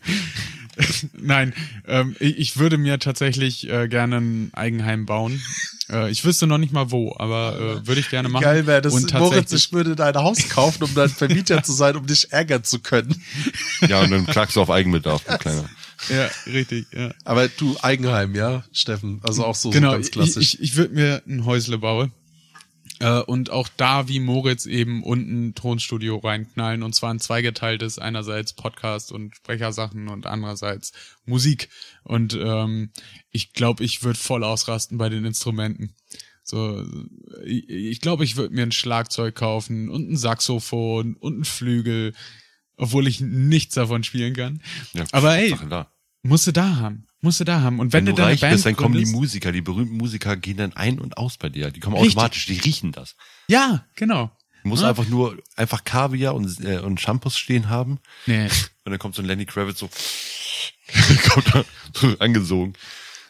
Nein, 1.12 1.54
ähm, 1.86 2.16
ich, 2.20 2.38
ich 2.38 2.56
würde 2.58 2.78
mir 2.78 2.98
tatsächlich 2.98 3.68
äh, 3.68 3.88
gerne 3.88 4.16
ein 4.16 4.50
Eigenheim 4.54 5.06
bauen. 5.06 5.40
Äh, 5.90 6.10
ich 6.10 6.24
wüsste 6.24 6.46
noch 6.46 6.58
nicht 6.58 6.72
mal 6.72 6.90
wo, 6.90 7.14
aber 7.18 7.80
äh, 7.82 7.86
würde 7.86 8.00
ich 8.00 8.10
gerne 8.10 8.28
machen. 8.28 8.42
Geil 8.42 8.66
wäre 8.66 8.82
das, 8.82 8.92
Und 8.92 9.12
Moritz, 9.12 9.34
tatsächlich, 9.34 9.66
ich 9.66 9.72
würde 9.72 9.96
dein 9.96 10.14
Haus 10.14 10.48
kaufen, 10.48 10.84
um 10.84 10.94
dein 10.94 11.08
Vermieter 11.08 11.62
zu 11.62 11.72
sein, 11.72 11.96
um 11.96 12.06
dich 12.06 12.32
ärgern 12.32 12.64
zu 12.64 12.78
können. 12.80 13.14
Ja, 13.88 14.00
und 14.00 14.10
dann 14.10 14.26
klagst 14.26 14.56
du 14.56 14.62
auf 14.62 14.70
Eigenbedarf, 14.70 15.24
du 15.24 15.36
kleiner. 15.36 15.68
Ja, 16.08 16.28
richtig, 16.46 16.86
ja. 16.92 17.12
Aber 17.24 17.48
du, 17.48 17.76
Eigenheim, 17.82 18.34
ja, 18.34 18.64
Steffen? 18.72 19.20
Also 19.22 19.44
auch 19.44 19.54
so, 19.54 19.70
genau, 19.70 19.90
so 19.90 19.96
ganz 19.96 20.10
klassisch. 20.10 20.54
ich, 20.54 20.54
ich, 20.54 20.70
ich 20.70 20.76
würde 20.76 20.94
mir 20.94 21.22
ein 21.26 21.44
Häusle 21.44 21.78
bauen. 21.78 22.12
Äh, 23.04 23.20
und 23.20 23.50
auch 23.50 23.68
da, 23.76 24.08
wie 24.08 24.18
Moritz, 24.18 24.64
eben 24.64 25.02
unten 25.02 25.54
Tonstudio 25.54 26.16
reinknallen. 26.16 26.82
Und 26.82 26.94
zwar 26.94 27.12
ein 27.12 27.20
zweigeteiltes, 27.20 27.98
einerseits 27.98 28.54
Podcast 28.54 29.12
und 29.12 29.36
Sprechersachen 29.36 30.08
und 30.08 30.24
andererseits 30.24 30.92
Musik. 31.26 31.68
Und 32.02 32.32
ähm, 32.32 32.92
ich 33.30 33.52
glaube, 33.52 33.84
ich 33.84 34.02
würde 34.04 34.18
voll 34.18 34.42
ausrasten 34.42 34.96
bei 34.96 35.10
den 35.10 35.26
Instrumenten. 35.26 35.94
So, 36.44 36.82
ich, 37.44 37.68
ich 37.68 38.00
glaube, 38.00 38.24
ich 38.24 38.36
würde 38.36 38.54
mir 38.54 38.62
ein 38.62 38.72
Schlagzeug 38.72 39.34
kaufen 39.34 39.90
und 39.90 40.10
ein 40.10 40.16
Saxophon 40.16 41.14
und 41.16 41.40
ein 41.40 41.44
Flügel, 41.44 42.14
obwohl 42.78 43.06
ich 43.06 43.20
nichts 43.20 43.74
davon 43.74 44.02
spielen 44.02 44.32
kann. 44.32 44.62
Ja, 44.94 45.04
Aber 45.12 45.36
ey, 45.36 45.50
Sache 45.50 45.68
da. 45.68 45.92
musst 46.22 46.46
du 46.46 46.52
da 46.52 46.76
haben. 46.76 47.06
Musst 47.24 47.40
du 47.40 47.44
da 47.44 47.62
haben. 47.62 47.80
Und 47.80 47.94
wenn, 47.94 48.06
Wenn, 48.06 48.14
du 48.14 48.20
du 48.20 48.26
reich 48.28 48.40
Band 48.42 48.52
bist, 48.52 48.66
dann 48.66 48.76
kommen 48.76 48.94
die 48.96 49.06
Musiker, 49.06 49.50
die 49.50 49.62
berühmten 49.62 49.96
Musiker 49.96 50.36
gehen 50.36 50.58
dann 50.58 50.74
ein 50.74 50.98
und 50.98 51.16
aus 51.16 51.38
bei 51.38 51.48
dir. 51.48 51.70
Die 51.70 51.80
kommen 51.80 51.96
Richtig. 51.96 52.16
automatisch, 52.18 52.44
die 52.44 52.58
riechen 52.58 52.92
das. 52.92 53.16
Ja, 53.48 53.86
genau. 53.96 54.30
Du 54.62 54.68
musst 54.68 54.82
Ja. 54.82 54.90
einfach 54.90 55.08
nur 55.08 55.42
einfach 55.56 55.84
Kaviar 55.84 56.34
und, 56.34 56.60
äh, 56.62 56.78
und 56.80 57.00
Shampoos 57.00 57.38
stehen 57.38 57.70
haben. 57.70 57.98
Nee. 58.26 58.44
Und 58.84 58.90
dann 58.92 58.98
kommt 58.98 59.14
so 59.14 59.22
ein 59.22 59.26
Lenny 59.26 59.46
Kravitz 59.46 59.78
so, 59.78 59.88
kommt 61.30 61.54
da 61.54 61.64
so 61.94 62.14
angesogen. 62.18 62.74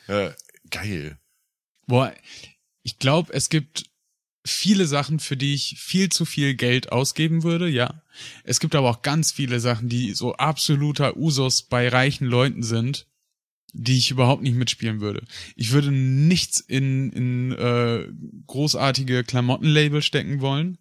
Äh, 0.08 0.30
geil. 0.70 1.16
Boah, 1.86 2.12
ich 2.82 2.98
glaube, 2.98 3.32
es 3.32 3.48
gibt 3.48 3.84
viele 4.44 4.86
Sachen, 4.86 5.20
für 5.20 5.36
die 5.36 5.54
ich 5.54 5.76
viel 5.78 6.08
zu 6.08 6.24
viel 6.24 6.54
Geld 6.54 6.90
ausgeben 6.92 7.44
würde, 7.44 7.68
ja. 7.68 8.02
Es 8.42 8.58
gibt 8.60 8.74
aber 8.74 8.90
auch 8.90 9.02
ganz 9.02 9.32
viele 9.32 9.60
Sachen, 9.60 9.88
die 9.88 10.14
so 10.14 10.34
absoluter 10.34 11.16
Usus 11.16 11.62
bei 11.62 11.88
reichen 11.88 12.26
Leuten 12.26 12.62
sind, 12.62 13.06
die 13.74 13.98
ich 13.98 14.10
überhaupt 14.10 14.42
nicht 14.42 14.56
mitspielen 14.56 15.00
würde. 15.00 15.24
Ich 15.56 15.72
würde 15.72 15.90
nichts 15.90 16.60
in, 16.60 17.10
in 17.10 17.52
äh, 17.52 18.06
großartige 18.46 19.24
Klamottenlabel 19.24 20.00
stecken 20.00 20.40
wollen. 20.40 20.78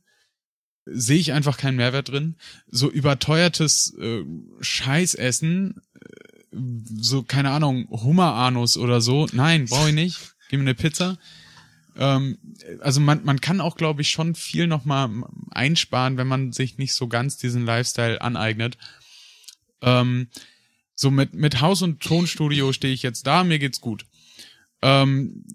Sehe 0.86 1.18
ich 1.18 1.34
einfach 1.34 1.58
keinen 1.58 1.78
Mehrwert 1.78 2.10
drin. 2.10 2.36
So 2.68 2.90
überteuertes 2.92 3.96
äh, 4.00 4.24
Scheißessen, 4.62 5.82
äh, 5.96 6.58
so, 6.96 7.24
keine 7.24 7.50
Ahnung, 7.50 7.88
Hummeranus 7.90 8.78
oder 8.78 9.02
so. 9.02 9.28
Nein, 9.34 9.66
brauche 9.66 9.90
ich 9.90 9.96
nicht. 9.96 10.36
Gib 10.50 10.60
mir 10.60 10.66
eine 10.66 10.76
Pizza. 10.76 11.18
Ähm, 11.96 12.38
also 12.80 13.00
man, 13.00 13.24
man 13.24 13.42
kann 13.42 13.60
auch, 13.60 13.76
glaube 13.76 14.04
ich, 14.04 14.12
schon 14.12 14.36
viel 14.36 14.68
nochmal 14.68 15.10
einsparen, 15.50 16.18
wenn 16.18 16.28
man 16.28 16.52
sich 16.52 16.78
nicht 16.78 16.94
so 16.94 17.08
ganz 17.08 17.38
diesen 17.38 17.66
Lifestyle 17.66 18.22
aneignet. 18.22 18.78
Ähm, 19.82 20.28
so 20.96 21.12
mit, 21.12 21.34
mit 21.34 21.62
Haus- 21.62 21.82
und 21.82 22.02
Tonstudio 22.02 22.74
stehe 22.74 22.94
ich 22.94 23.04
jetzt 23.04 23.28
da, 23.28 23.44
mir 23.44 23.60
geht's 23.60 23.82
gut. 23.82 24.06
Ähm, 24.82 25.46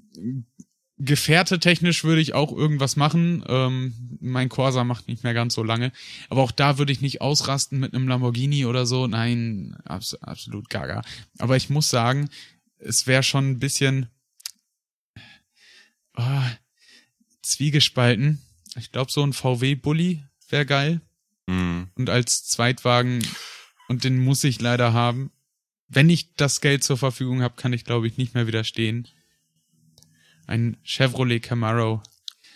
Gefährte 1.00 1.60
technisch 1.60 2.02
würde 2.02 2.20
ich 2.20 2.34
auch 2.34 2.50
irgendwas 2.50 2.96
machen. 2.96 3.44
Ähm, 3.46 4.18
mein 4.20 4.48
Corsa 4.48 4.82
macht 4.82 5.06
nicht 5.06 5.22
mehr 5.22 5.34
ganz 5.34 5.54
so 5.54 5.62
lange. 5.62 5.92
Aber 6.28 6.42
auch 6.42 6.50
da 6.50 6.76
würde 6.76 6.92
ich 6.92 7.00
nicht 7.00 7.20
ausrasten 7.20 7.78
mit 7.78 7.94
einem 7.94 8.08
Lamborghini 8.08 8.66
oder 8.66 8.84
so. 8.84 9.06
Nein, 9.06 9.76
abs 9.84 10.14
absolut 10.16 10.68
gaga. 10.70 11.02
Aber 11.38 11.56
ich 11.56 11.70
muss 11.70 11.88
sagen, 11.88 12.28
es 12.78 13.06
wäre 13.06 13.22
schon 13.22 13.48
ein 13.48 13.58
bisschen 13.60 14.08
oh, 16.16 16.50
zwiegespalten. 17.42 18.42
Ich 18.76 18.90
glaube, 18.90 19.12
so 19.12 19.22
ein 19.22 19.32
VW-Bully 19.32 20.24
wäre 20.48 20.66
geil. 20.66 21.00
Mhm. 21.46 21.88
Und 21.94 22.10
als 22.10 22.44
Zweitwagen, 22.48 23.24
und 23.88 24.04
den 24.04 24.18
muss 24.22 24.44
ich 24.44 24.60
leider 24.60 24.92
haben. 24.92 25.30
Wenn 25.88 26.10
ich 26.10 26.34
das 26.34 26.60
Geld 26.60 26.84
zur 26.84 26.98
Verfügung 26.98 27.42
habe, 27.42 27.54
kann 27.56 27.72
ich, 27.72 27.84
glaube 27.84 28.06
ich, 28.06 28.16
nicht 28.18 28.34
mehr 28.34 28.46
widerstehen. 28.46 29.08
Ein 30.46 30.76
Chevrolet 30.82 31.40
Camaro 31.42 32.02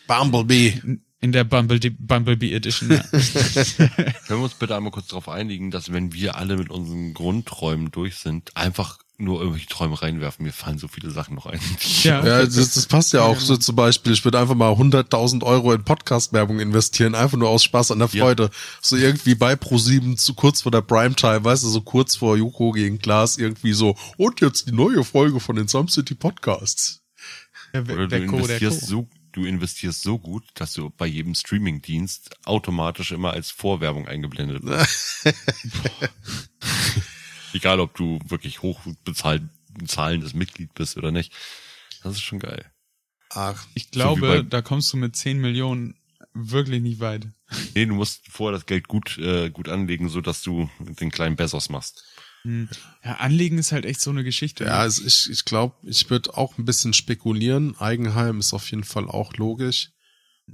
Bumblebee. 0.06 0.80
in- 0.82 1.04
in 1.20 1.30
der 1.30 1.44
Bumblebee, 1.44 1.90
Bumblebee 1.90 2.52
Edition. 2.52 2.90
Ja. 2.90 2.98
Können 3.12 4.10
wir 4.28 4.38
uns 4.38 4.54
bitte 4.54 4.74
einmal 4.76 4.90
kurz 4.90 5.06
darauf 5.06 5.28
einigen, 5.28 5.70
dass 5.70 5.92
wenn 5.92 6.12
wir 6.12 6.34
alle 6.36 6.56
mit 6.56 6.68
unseren 6.68 7.14
Grundträumen 7.14 7.92
durch 7.92 8.16
sind, 8.16 8.56
einfach 8.56 8.98
nur 9.22 9.40
irgendwelche 9.40 9.68
Träume 9.68 10.00
reinwerfen. 10.00 10.44
Mir 10.44 10.52
fallen 10.52 10.78
so 10.78 10.88
viele 10.88 11.10
Sachen 11.10 11.34
noch 11.34 11.46
ein. 11.46 11.60
ja, 12.02 12.24
Ja, 12.24 12.44
das, 12.44 12.54
das 12.74 12.86
passt 12.86 13.12
ja 13.12 13.22
auch 13.22 13.38
so 13.38 13.56
zum 13.56 13.76
Beispiel. 13.76 14.12
Ich 14.12 14.24
würde 14.24 14.38
einfach 14.38 14.54
mal 14.54 14.72
100.000 14.72 15.42
Euro 15.44 15.72
in 15.72 15.84
Podcast-Werbung 15.84 16.60
investieren, 16.60 17.14
einfach 17.14 17.38
nur 17.38 17.48
aus 17.48 17.64
Spaß 17.64 17.90
an 17.92 17.98
der 18.00 18.08
Ja. 18.12 18.24
Freude. 18.24 18.50
So 18.80 18.96
irgendwie 18.96 19.34
bei 19.34 19.54
Pro7 19.54 20.16
zu 20.16 20.34
kurz 20.34 20.62
vor 20.62 20.72
der 20.72 20.82
Primetime, 20.82 21.44
weißt 21.44 21.62
du, 21.64 21.68
so 21.68 21.80
kurz 21.80 22.16
vor 22.16 22.36
Joko 22.36 22.72
gegen 22.72 22.98
Glas 22.98 23.38
irgendwie 23.38 23.72
so. 23.72 23.96
Und 24.16 24.40
jetzt 24.40 24.66
die 24.68 24.72
neue 24.72 25.04
Folge 25.04 25.40
von 25.40 25.56
den 25.56 25.68
Some 25.68 25.88
City 25.88 26.14
Podcasts. 26.14 27.02
der, 27.72 27.82
Oder 27.82 28.08
der 28.08 28.20
du 28.20 28.24
investierst 28.26 28.80
Co. 28.80 28.86
so, 28.86 29.08
du 29.32 29.44
investierst 29.46 30.02
so 30.02 30.18
gut, 30.18 30.44
dass 30.54 30.74
du 30.74 30.90
bei 30.90 31.06
jedem 31.06 31.34
Streamingdienst 31.34 32.30
automatisch 32.44 33.12
immer 33.12 33.32
als 33.32 33.50
Vorwerbung 33.50 34.06
eingeblendet 34.08 34.62
wirst. 34.62 35.24
Egal, 37.52 37.80
ob 37.80 37.94
du 37.96 38.18
wirklich 38.26 38.62
hoch 38.62 38.80
bezahlt, 39.04 39.42
zahlendes 39.86 40.34
Mitglied 40.34 40.72
bist 40.74 40.96
oder 40.96 41.10
nicht. 41.10 41.32
Das 42.02 42.14
ist 42.14 42.22
schon 42.22 42.38
geil. 42.38 42.64
Ach, 43.30 43.66
Ich 43.74 43.84
So 43.84 43.90
glaube, 43.92 44.20
bei- 44.20 44.42
da 44.42 44.60
kommst 44.62 44.92
du 44.92 44.96
mit 44.96 45.16
10 45.16 45.38
Millionen 45.40 45.94
wirklich 46.34 46.82
nicht 46.82 47.00
weit. 47.00 47.26
Nee, 47.74 47.86
du 47.86 47.94
musst 47.94 48.22
vorher 48.28 48.58
das 48.58 48.66
Geld 48.66 48.88
gut, 48.88 49.18
äh, 49.18 49.50
gut 49.50 49.68
anlegen, 49.68 50.08
so 50.08 50.20
dass 50.20 50.42
du 50.42 50.68
den 50.80 51.10
kleinen 51.10 51.36
Bezos 51.36 51.68
machst. 51.68 52.04
Hm. 52.42 52.68
Ja, 53.04 53.14
Anlegen 53.16 53.58
ist 53.58 53.70
halt 53.72 53.84
echt 53.84 54.00
so 54.00 54.10
eine 54.10 54.24
Geschichte. 54.24 54.64
Ja, 54.64 54.78
also 54.80 55.04
ich, 55.04 55.30
ich 55.30 55.44
glaube, 55.44 55.76
ich 55.86 56.10
würde 56.10 56.36
auch 56.36 56.58
ein 56.58 56.64
bisschen 56.64 56.92
spekulieren. 56.92 57.76
Eigenheim 57.78 58.40
ist 58.40 58.52
auf 58.52 58.70
jeden 58.70 58.84
Fall 58.84 59.06
auch 59.08 59.34
logisch. 59.36 59.90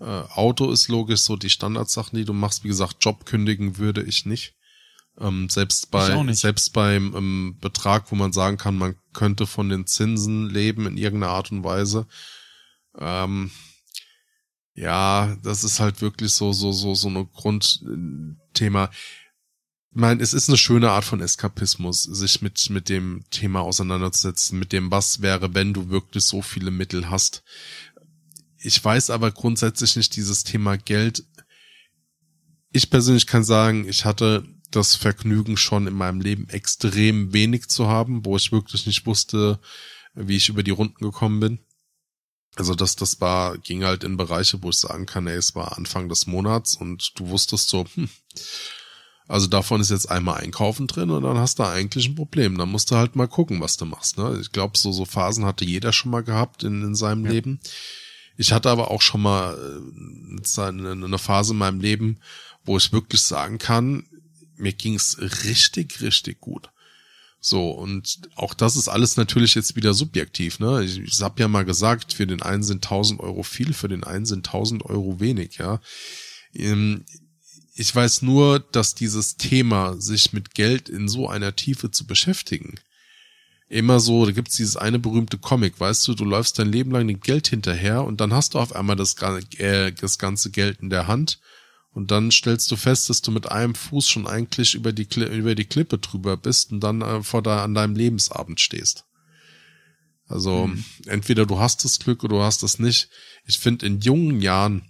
Äh, 0.01 0.05
Auto 0.05 0.71
ist 0.71 0.89
logisch, 0.89 1.21
so 1.21 1.37
die 1.37 1.49
Standardsachen, 1.51 2.19
die 2.19 2.25
du 2.27 2.33
machst. 2.35 2.63
Wie 2.63 2.69
gesagt, 2.69 2.97
Job 3.05 3.25
kündigen 3.25 3.79
würde 3.79 4.03
ich 4.03 4.27
nicht. 4.27 4.55
Ähm, 5.21 5.49
selbst 5.49 5.91
bei 5.91 6.33
selbst 6.33 6.73
beim 6.73 7.15
ähm, 7.17 7.57
Betrag, 7.61 8.11
wo 8.13 8.15
man 8.15 8.33
sagen 8.33 8.57
kann, 8.57 8.77
man 8.77 8.95
könnte 9.13 9.47
von 9.47 9.69
den 9.69 9.87
Zinsen 9.87 10.49
leben 10.49 10.87
in 10.87 10.97
irgendeiner 10.97 11.33
Art 11.33 11.51
und 11.51 11.65
Weise. 11.65 12.07
Ähm, 12.97 13.51
ja, 14.75 15.37
das 15.43 15.65
ist 15.65 15.81
halt 15.81 16.01
wirklich 16.03 16.33
so 16.33 16.53
so 16.53 16.71
so 16.71 16.95
so 16.95 17.09
eine 17.09 17.27
Grundthema. 17.27 18.91
Ich 19.91 20.01
meine, 20.01 20.23
es 20.23 20.35
ist 20.35 20.49
eine 20.49 20.59
schöne 20.59 20.91
Art 20.91 21.05
von 21.05 21.21
Eskapismus, 21.21 22.05
sich 22.05 22.41
mit, 22.43 22.71
mit 22.71 22.89
dem 22.89 23.25
Thema 23.31 23.63
auseinanderzusetzen, 23.63 24.57
mit 24.57 24.73
dem, 24.73 24.91
was 24.93 25.23
wäre, 25.23 25.55
wenn 25.55 25.73
du 25.73 25.89
wirklich 25.89 26.25
so 26.25 26.43
viele 26.43 26.71
Mittel 26.71 27.11
hast. 27.11 27.43
Ich 28.59 28.85
weiß 28.85 29.11
aber 29.11 29.33
grundsätzlich 29.33 29.97
nicht 29.97 30.15
dieses 30.15 30.45
Thema 30.45 30.77
Geld. 30.77 31.25
Ich 32.71 32.91
persönlich 32.91 33.27
kann 33.27 33.43
sagen, 33.43 33.89
ich 33.89 34.05
hatte 34.05 34.47
das 34.71 34.97
Vergnügen 34.97 35.57
schon 35.57 35.87
in 35.87 35.95
meinem 35.95 36.21
Leben 36.21 36.49
extrem 36.49 37.33
wenig 37.33 37.69
zu 37.69 37.89
haben, 37.89 38.25
wo 38.25 38.37
ich 38.37 38.53
wirklich 38.53 38.87
nicht 38.87 39.07
wusste, 39.07 39.59
wie 40.15 40.37
ich 40.37 40.49
über 40.49 40.63
die 40.63 40.71
Runden 40.71 41.05
gekommen 41.05 41.41
bin. 41.41 41.59
Also 42.57 42.75
das, 42.75 42.97
das 42.97 43.21
war, 43.21 43.57
ging 43.59 43.85
halt 43.85 44.05
in 44.05 44.17
Bereiche, 44.17 44.63
wo 44.63 44.71
ich 44.71 44.79
sagen 44.79 45.07
kann, 45.07 45.27
ey, 45.27 45.37
es 45.37 45.55
war 45.55 45.79
Anfang 45.79 46.09
des 46.09 46.27
Monats 46.27 46.75
und 46.75 47.13
du 47.19 47.29
wusstest 47.29 47.69
so, 47.69 47.85
hm, 47.95 48.09
also 49.29 49.47
davon 49.47 49.81
ist 49.81 49.91
jetzt 49.91 50.11
einmal 50.11 50.41
Einkaufen 50.41 50.87
drin 50.87 51.11
und 51.11 51.23
dann 51.23 51.39
hast 51.39 51.59
du 51.59 51.63
eigentlich 51.63 52.09
ein 52.09 52.15
Problem. 52.15 52.57
Dann 52.57 52.71
musst 52.71 52.91
du 52.91 52.97
halt 52.97 53.15
mal 53.15 53.29
gucken, 53.29 53.61
was 53.61 53.77
du 53.77 53.85
machst. 53.85 54.17
Ne? 54.17 54.39
Ich 54.41 54.53
glaube, 54.53 54.77
so, 54.79 54.91
so 54.91 55.05
Phasen 55.05 55.45
hatte 55.45 55.67
jeder 55.67 55.93
schon 55.93 56.11
mal 56.11 56.23
gehabt 56.23 56.65
in, 56.65 56.83
in 56.83 56.95
seinem 56.95 57.27
Leben. 57.27 57.61
Ich 58.39 58.53
hatte 58.53 58.71
aber 58.71 58.91
auch 58.91 59.03
schon 59.03 59.21
mal 59.21 59.55
äh, 59.55 61.05
eine 61.05 61.19
Phase 61.19 61.53
in 61.53 61.59
meinem 61.59 61.81
Leben, 61.81 62.21
wo 62.65 62.79
ich 62.79 62.93
wirklich 62.93 63.21
sagen 63.23 63.59
kann, 63.59 64.07
mir 64.61 64.73
ging's 64.73 65.19
richtig, 65.45 66.01
richtig 66.01 66.41
gut. 66.41 66.71
So, 67.41 67.71
und 67.71 68.19
auch 68.35 68.53
das 68.53 68.77
ist 68.77 68.89
alles 68.89 69.17
natürlich 69.17 69.55
jetzt 69.55 69.77
wieder 69.77 69.95
subjektiv. 69.95 70.59
Ne? 70.59 70.83
Ich, 70.85 70.99
ich 70.99 71.21
habe 71.21 71.41
ja 71.41 71.49
mal 71.49 71.65
gesagt, 71.65 72.15
für 72.15 72.27
den 72.27 72.43
einen 72.43 72.65
sind 72.65 72.85
1000 72.85 73.21
Euro 73.21 73.43
viel, 73.45 73.73
für 73.73 73.89
den 73.89 74.03
einen 74.03 74.27
sind 74.27 74.47
1000 74.47 74.85
Euro 74.85 75.21
wenig. 75.21 75.59
Ja, 75.59 75.81
Ähm, 76.55 77.05
ich 77.75 77.95
weiß 77.95 78.23
nur, 78.23 78.59
dass 78.59 78.97
dieses 78.97 79.37
Thema, 79.37 80.01
sich 80.01 80.33
mit 80.33 80.55
Geld 80.57 80.89
in 80.89 81.07
so 81.07 81.29
einer 81.29 81.55
Tiefe 81.55 81.93
zu 81.93 82.09
beschäftigen, 82.09 82.75
immer 83.69 84.01
so, 84.01 84.27
da 84.27 84.33
gibt's 84.33 84.57
dieses 84.57 84.77
eine 84.77 84.99
berühmte 84.99 85.39
Comic, 85.39 85.79
weißt 85.79 86.09
du, 86.09 86.15
du 86.15 86.25
läufst 86.25 86.59
dein 86.59 86.73
Leben 86.73 86.91
lang 86.91 87.07
dem 87.07 87.21
Geld 87.21 87.47
hinterher 87.47 88.03
und 88.03 88.21
dann 88.21 88.33
hast 88.33 88.55
du 88.55 88.59
auf 88.59 88.75
einmal 88.75 88.97
das, 88.97 89.15
äh, 89.59 89.93
das 89.93 90.19
ganze 90.19 90.51
Geld 90.51 90.81
in 90.81 90.91
der 90.91 91.07
Hand 91.07 91.39
und 91.93 92.11
dann 92.11 92.31
stellst 92.31 92.71
du 92.71 92.77
fest, 92.77 93.11
dass 93.11 93.23
du 93.23 93.31
mit 93.31 93.51
einem 93.51 93.75
Fuß 93.75 94.09
schon 94.09 94.27
eigentlich 94.27 94.75
über 94.75 94.93
die, 94.93 95.07
Kli- 95.07 95.29
über 95.29 95.55
die 95.55 95.65
Klippe 95.65 95.99
drüber 95.99 96.37
bist 96.37 96.73
und 96.73 96.81
dann 96.81 97.01
äh, 97.03 97.23
vor 97.23 97.43
da 97.43 97.65
an 97.65 97.75
deinem 97.75 97.97
Lebensabend 97.97 98.61
stehst. 98.61 99.05
Also 100.27 100.71
entweder 101.07 101.47
du 101.47 101.59
hast 101.59 101.85
das 101.85 101.99
Glück 101.99 102.23
oder 102.23 102.37
du 102.37 102.43
hast 102.43 102.63
es 102.63 102.79
nicht. 102.79 103.09
Ich 103.47 103.59
finde 103.59 103.87
in 103.87 104.01
jungen 104.01 104.41
Jahren 104.43 104.83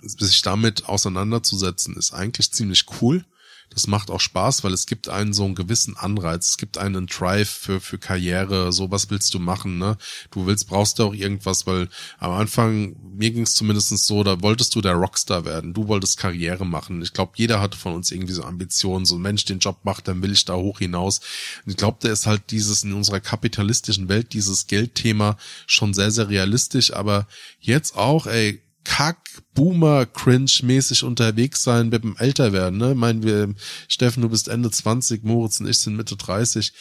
sich 0.00 0.42
damit 0.42 0.86
auseinanderzusetzen, 0.86 1.96
ist 1.96 2.12
eigentlich 2.12 2.52
ziemlich 2.52 2.86
cool. 3.00 3.24
Das 3.70 3.86
macht 3.86 4.10
auch 4.10 4.20
Spaß, 4.20 4.64
weil 4.64 4.72
es 4.72 4.86
gibt 4.86 5.08
einen 5.08 5.32
so 5.32 5.44
einen 5.44 5.54
gewissen 5.54 5.96
Anreiz. 5.96 6.50
Es 6.50 6.56
gibt 6.56 6.78
einen 6.78 7.06
Drive 7.06 7.48
für, 7.48 7.80
für 7.80 7.98
Karriere. 7.98 8.72
So, 8.72 8.90
was 8.90 9.10
willst 9.10 9.34
du 9.34 9.38
machen, 9.38 9.78
ne? 9.78 9.96
Du 10.30 10.46
willst, 10.46 10.68
brauchst 10.68 10.98
du 10.98 11.04
auch 11.04 11.14
irgendwas, 11.14 11.66
weil 11.66 11.88
am 12.18 12.32
Anfang, 12.32 12.96
mir 13.16 13.30
ging 13.30 13.42
es 13.42 13.54
zumindest 13.54 13.90
so, 14.06 14.24
da 14.24 14.40
wolltest 14.42 14.74
du 14.74 14.80
der 14.80 14.94
Rockstar 14.94 15.44
werden. 15.44 15.74
Du 15.74 15.86
wolltest 15.88 16.18
Karriere 16.18 16.64
machen. 16.64 17.02
Ich 17.02 17.12
glaube, 17.12 17.32
jeder 17.36 17.60
hatte 17.60 17.76
von 17.76 17.94
uns 17.94 18.10
irgendwie 18.10 18.32
so 18.32 18.42
Ambitionen. 18.42 19.04
So, 19.04 19.18
Mensch, 19.18 19.44
den 19.44 19.58
Job 19.58 19.78
macht, 19.84 20.08
dann 20.08 20.22
will 20.22 20.32
ich 20.32 20.44
da 20.44 20.54
hoch 20.54 20.78
hinaus. 20.78 21.20
Und 21.64 21.70
ich 21.70 21.76
glaube, 21.76 21.98
da 22.00 22.10
ist 22.10 22.26
halt 22.26 22.50
dieses 22.50 22.82
in 22.82 22.92
unserer 22.92 23.20
kapitalistischen 23.20 24.08
Welt, 24.08 24.32
dieses 24.32 24.66
Geldthema 24.66 25.36
schon 25.66 25.94
sehr, 25.94 26.10
sehr 26.10 26.28
realistisch. 26.28 26.92
Aber 26.92 27.26
jetzt 27.60 27.96
auch, 27.96 28.26
ey, 28.26 28.62
Kack, 28.88 29.18
Boomer, 29.54 30.06
Cringe-mäßig 30.06 31.04
unterwegs 31.04 31.62
sein 31.62 31.90
mit 31.90 32.02
dem 32.04 32.16
Älterwerden. 32.16 32.78
Ne? 32.78 32.94
Meinen 32.94 33.22
wir, 33.22 33.54
Steffen, 33.86 34.22
du 34.22 34.30
bist 34.30 34.48
Ende 34.48 34.70
20, 34.70 35.24
Moritz 35.24 35.60
und 35.60 35.68
ich 35.68 35.78
sind 35.78 35.94
Mitte 35.94 36.16
30. 36.16 36.72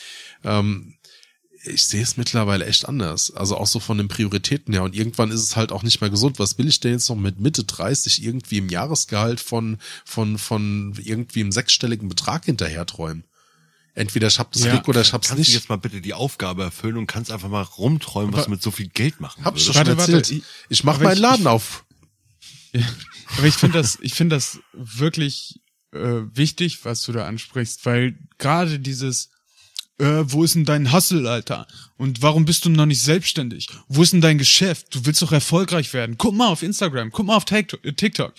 Ähm, 0.46 0.94
ich 1.66 1.86
sehe 1.86 2.02
es 2.02 2.16
mittlerweile 2.16 2.66
echt 2.66 2.88
anders. 2.88 3.32
Also 3.36 3.58
auch 3.58 3.68
so 3.68 3.82
von 3.82 3.98
den 3.98 4.08
Prioritäten 4.08 4.74
her. 4.74 4.84
Und 4.84 4.96
irgendwann 4.96 5.32
ist 5.32 5.42
es 5.42 5.58
halt 5.58 5.74
auch 5.74 5.84
nicht 5.84 6.00
mehr 6.00 6.10
gesund. 6.10 6.40
Was 6.40 6.58
will 6.58 6.68
ich 6.70 6.80
denn 6.80 6.94
jetzt 6.94 7.10
noch 7.10 7.18
mit 7.18 7.42
Mitte 7.42 7.66
30 7.66 8.24
irgendwie 8.24 8.60
im 8.60 8.70
Jahresgehalt 8.70 9.42
von, 9.42 9.78
von, 10.06 10.38
von 10.38 10.94
irgendwie 11.04 11.42
einem 11.42 11.52
sechsstelligen 11.52 12.08
Betrag 12.08 12.46
hinterher 12.46 12.86
träumen? 12.86 13.26
Entweder 13.96 14.28
ich 14.28 14.40
hab 14.40 14.52
das 14.54 14.64
Ja. 14.64 14.72
Glück 14.72 14.88
oder 14.88 15.02
ich 15.02 15.12
hab's 15.12 15.28
Kannst 15.28 15.40
du 15.46 15.52
nicht. 15.52 15.54
jetzt 15.60 15.68
mal 15.70 15.76
bitte 15.78 16.00
die 16.00 16.14
Aufgabe 16.14 16.64
erfüllen 16.64 16.96
und 16.98 17.08
kannst 17.08 17.32
einfach 17.32 17.50
mal 17.50 17.64
rumträumen, 17.64 18.34
was 18.34 18.46
du 18.46 18.52
mit 18.52 18.62
so 18.62 18.72
viel 18.72 18.88
Geld 18.88 19.20
machen 19.20 19.44
Hab 19.44 19.58
ich 19.58 19.66
doch 19.66 19.74
würdest? 19.76 19.90
schon 19.90 19.98
Warte, 19.98 20.12
erzählt. 20.14 20.44
warte, 20.44 20.54
ich 20.70 20.84
mach 20.86 20.96
aber 20.96 21.04
meinen 21.06 21.14
ich- 21.16 21.20
Laden 21.22 21.42
ich- 21.42 21.48
auf. 21.48 21.84
Aber 23.38 23.48
ich 23.48 23.56
finde 23.56 23.78
das, 23.78 23.98
ich 24.02 24.14
finde 24.14 24.36
das 24.36 24.60
wirklich 24.74 25.60
äh, 25.94 26.22
wichtig, 26.34 26.84
was 26.86 27.02
du 27.04 27.12
da 27.12 27.26
ansprichst, 27.26 27.86
weil 27.86 28.18
gerade 28.38 28.80
dieses, 28.80 29.30
äh, 30.00 30.24
wo 30.24 30.44
ist 30.44 30.56
denn 30.56 30.66
dein 30.66 30.92
Hustle, 30.92 31.30
Alter? 31.30 31.68
Und 31.98 32.22
warum 32.22 32.46
bist 32.46 32.66
du 32.66 32.70
noch 32.70 32.86
nicht 32.86 33.02
selbstständig? 33.02 33.68
Wo 33.88 34.04
ist 34.04 34.14
denn 34.14 34.22
dein 34.22 34.38
Geschäft? 34.38 34.94
Du 34.94 35.06
willst 35.06 35.22
doch 35.22 35.32
erfolgreich 35.32 35.94
werden. 35.94 36.18
Guck 36.18 36.36
mal 36.36 36.48
auf 36.48 36.64
Instagram, 36.64 37.12
guck 37.12 37.26
mal 37.26 37.36
auf 37.36 37.46
TikTok. 37.46 37.84
äh, 37.86 37.94
TikTok. 37.94 38.34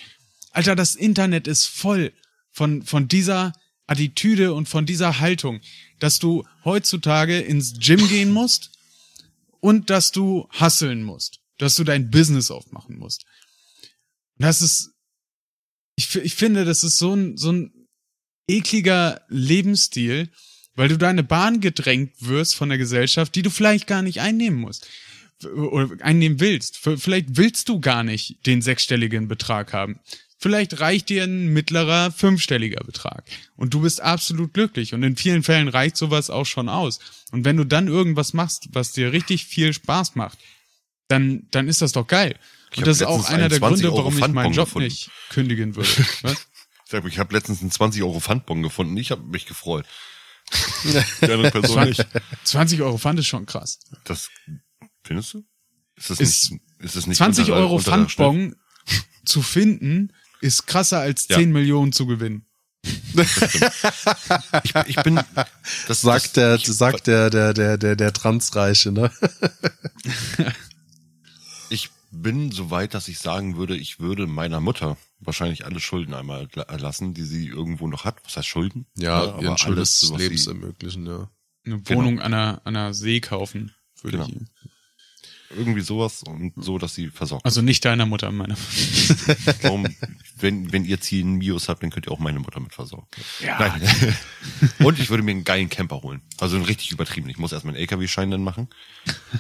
Alter, 0.53 0.77
das 0.77 0.95
Internet 0.95 1.47
ist 1.47 1.67
voll 1.67 2.13
von, 2.51 2.83
von 2.83 3.09
dieser 3.09 3.53
Attitüde 3.87 4.53
und 4.55 4.69
von 4.69 4.87
dieser 4.87 5.21
Haltung, 5.21 5.61
dass 5.99 6.19
du 6.19 6.45
heutzutage 6.65 7.41
ins 7.41 7.79
Gym 7.79 8.07
gehen 8.09 8.33
musst 8.33 8.71
und 9.61 9.91
dass 9.91 10.13
du 10.13 10.49
hustlen 10.61 11.03
musst, 11.03 11.41
dass 11.59 11.75
du 11.75 11.85
dein 11.85 12.11
Business 12.11 12.51
aufmachen 12.51 12.99
musst. 12.99 13.25
Und 14.39 14.45
das 14.45 14.61
ist, 14.61 14.93
ich, 15.97 16.15
ich 16.17 16.35
finde, 16.35 16.65
das 16.65 16.85
ist 16.85 16.97
so 16.97 17.15
ein, 17.15 17.37
so 17.37 17.53
ein 17.53 17.73
ekliger 18.49 19.21
Lebensstil, 19.29 20.31
weil 20.75 20.89
du 20.89 20.97
deine 20.97 21.25
Bahn 21.25 21.61
gedrängt 21.61 22.15
wirst 22.21 22.55
von 22.55 22.69
der 22.69 22.79
Gesellschaft, 22.79 23.35
die 23.35 23.43
du 23.43 23.51
vielleicht 23.51 23.87
gar 23.87 24.03
nicht 24.03 24.21
einnehmen 24.21 24.61
musst. 24.61 24.89
Oder 25.45 26.05
einnehmen 26.05 26.41
willst. 26.41 26.79
Vielleicht 26.79 27.37
willst 27.37 27.69
du 27.69 27.81
gar 27.81 28.03
nicht 28.03 28.47
den 28.47 28.63
sechsstelligen 28.63 29.29
Betrag 29.29 29.73
haben. 29.73 30.01
Vielleicht 30.41 30.79
reicht 30.81 31.09
dir 31.09 31.25
ein 31.25 31.49
mittlerer 31.49 32.13
fünfstelliger 32.13 32.85
Betrag. 32.85 33.25
Und 33.57 33.75
du 33.75 33.81
bist 33.81 34.01
absolut 34.01 34.55
glücklich. 34.55 34.95
Und 34.95 35.03
in 35.03 35.17
vielen 35.17 35.43
Fällen 35.43 35.67
reicht 35.67 35.97
sowas 35.97 36.31
auch 36.31 36.47
schon 36.47 36.69
aus. 36.69 37.01
Und 37.33 37.45
wenn 37.45 37.57
du 37.57 37.65
dann 37.65 37.89
irgendwas 37.89 38.33
machst, 38.33 38.69
was 38.73 38.93
dir 38.93 39.13
richtig 39.13 39.47
viel 39.47 39.73
Spaß 39.73 40.15
macht, 40.15 40.39
dann, 41.09 41.49
dann 41.51 41.67
ist 41.67 41.83
das 41.83 41.93
doch 41.93 42.07
geil. 42.07 42.37
Ich 42.73 42.79
Und 42.79 42.87
das 42.87 42.99
ist 42.99 43.07
auch 43.07 43.29
einer 43.29 43.49
der 43.49 43.59
20 43.59 43.85
Gründe, 43.85 43.89
Euro 43.89 43.99
warum 43.99 44.19
ich 44.19 44.29
meinen 44.29 44.53
Job 44.53 44.67
gefunden. 44.67 44.89
nicht 44.89 45.11
kündigen 45.31 45.75
würde. 45.77 45.89
Was? 46.23 46.47
Ich 47.07 47.19
habe 47.19 47.35
letztens 47.35 47.61
einen 47.61 47.71
20 47.71 48.03
Euro 48.03 48.21
Pfandbon 48.21 48.63
gefunden. 48.63 48.97
Ich 48.97 49.11
habe 49.11 49.23
mich 49.23 49.47
gefreut. 49.47 49.87
Die 50.85 51.31
andere 51.31 51.51
Person 51.51 51.85
nicht. 51.85 52.07
20 52.45 52.81
Euro 52.81 52.97
Pfand 52.99 53.19
ist 53.19 53.27
schon 53.27 53.45
krass. 53.47 53.79
Das 54.05 54.29
findest 55.05 55.35
du? 55.35 55.45
Ist 55.97 56.11
das 56.11 56.21
Ist 56.21 56.51
nicht? 56.53 56.63
Ist 56.79 56.97
das 56.97 57.07
nicht 57.07 57.19
20 57.19 57.47
unter 57.47 57.57
Euro 57.61 57.79
Pfandbon 57.79 58.57
zu 59.25 59.43
finden, 59.43 60.13
ist 60.41 60.67
krasser 60.67 61.01
als 61.01 61.29
Ja. 61.29 61.37
10 61.37 61.53
Millionen 61.53 61.93
zu 61.93 62.07
gewinnen. 62.07 62.47
Ich, 64.63 64.75
ich 64.87 64.97
bin. 65.03 65.21
Das 65.89 66.01
Sagt 66.01 66.37
der, 66.37 66.55
ich, 66.55 66.67
sagt 66.67 67.07
der, 67.07 67.29
der, 67.29 67.53
der, 67.53 67.77
der, 67.77 67.97
der 67.97 68.13
Transreiche, 68.13 68.93
ne? 68.93 69.11
Ich 71.69 71.91
bin 72.11 72.51
so 72.53 72.71
weit, 72.71 72.95
dass 72.95 73.09
ich 73.09 73.19
sagen 73.19 73.57
würde, 73.57 73.77
ich 73.77 74.01
würde 74.01 74.27
meiner 74.27 74.61
Mutter 74.61 74.97
wahrscheinlich 75.21 75.65
alle 75.65 75.81
Schulden 75.81 76.15
einmal 76.15 76.45
erla- 76.45 76.69
erlassen, 76.69 77.13
die 77.15 77.23
sie 77.25 77.47
irgendwo 77.47 77.87
noch 77.89 78.05
hat. 78.05 78.17
Was 78.25 78.37
heißt 78.37 78.47
Schulden? 78.49 78.87
Ja, 78.97 79.15
aber 79.35 79.43
ihren 79.43 79.59
Schuld 79.59 79.77
alles, 79.77 80.01
des 80.01 80.13
was 80.13 80.19
Lebens 80.19 80.47
ermöglichen, 80.47 81.07
ja. 81.07 81.31
Eine 81.67 81.81
Genau. 81.83 81.99
Wohnung 82.01 82.21
an 82.21 82.33
einer, 82.35 82.61
an 82.65 82.77
einer 82.77 82.95
See 82.95 83.21
kaufen, 83.21 83.73
würde 84.03 84.19
Genau. 84.19 84.29
ich. 84.31 84.71
Irgendwie 85.51 85.81
sowas 85.81 86.23
und 86.23 86.53
so, 86.57 86.79
dass 86.79 86.95
sie 86.95 87.09
versorgt. 87.09 87.45
Also 87.45 87.63
nicht 87.63 87.85
deiner 87.85 88.07
Mutter, 88.07 88.31
meiner. 88.31 88.57
Warum, 89.63 89.87
wenn, 90.39 90.73
wenn 90.73 90.85
ihr 90.85 91.01
Ziel 91.01 91.25
einen 91.25 91.37
Mios 91.37 91.69
habt, 91.69 91.83
dann 91.83 91.91
könnt 91.91 92.07
ihr 92.07 92.13
auch 92.13 92.19
meine 92.19 92.39
Mutter 92.39 92.61
mit 92.61 92.75
versorgen. 92.75 93.07
Ja. 93.41 93.59
Nein. 93.59 94.15
Und 94.79 94.99
ich 94.99 95.11
würde 95.11 95.23
mir 95.23 95.31
einen 95.33 95.45
geilen 95.45 95.69
Camper 95.69 96.03
holen. 96.03 96.21
Also 96.39 96.57
einen 96.57 96.65
richtig 96.65 96.93
übertrieben. 96.93 97.29
Ich 97.29 97.39
muss 97.39 97.53
erstmal 97.53 97.75
einen 97.75 97.81
LKW-Schein 97.81 98.31
dann 98.31 98.43
machen. 98.43 98.69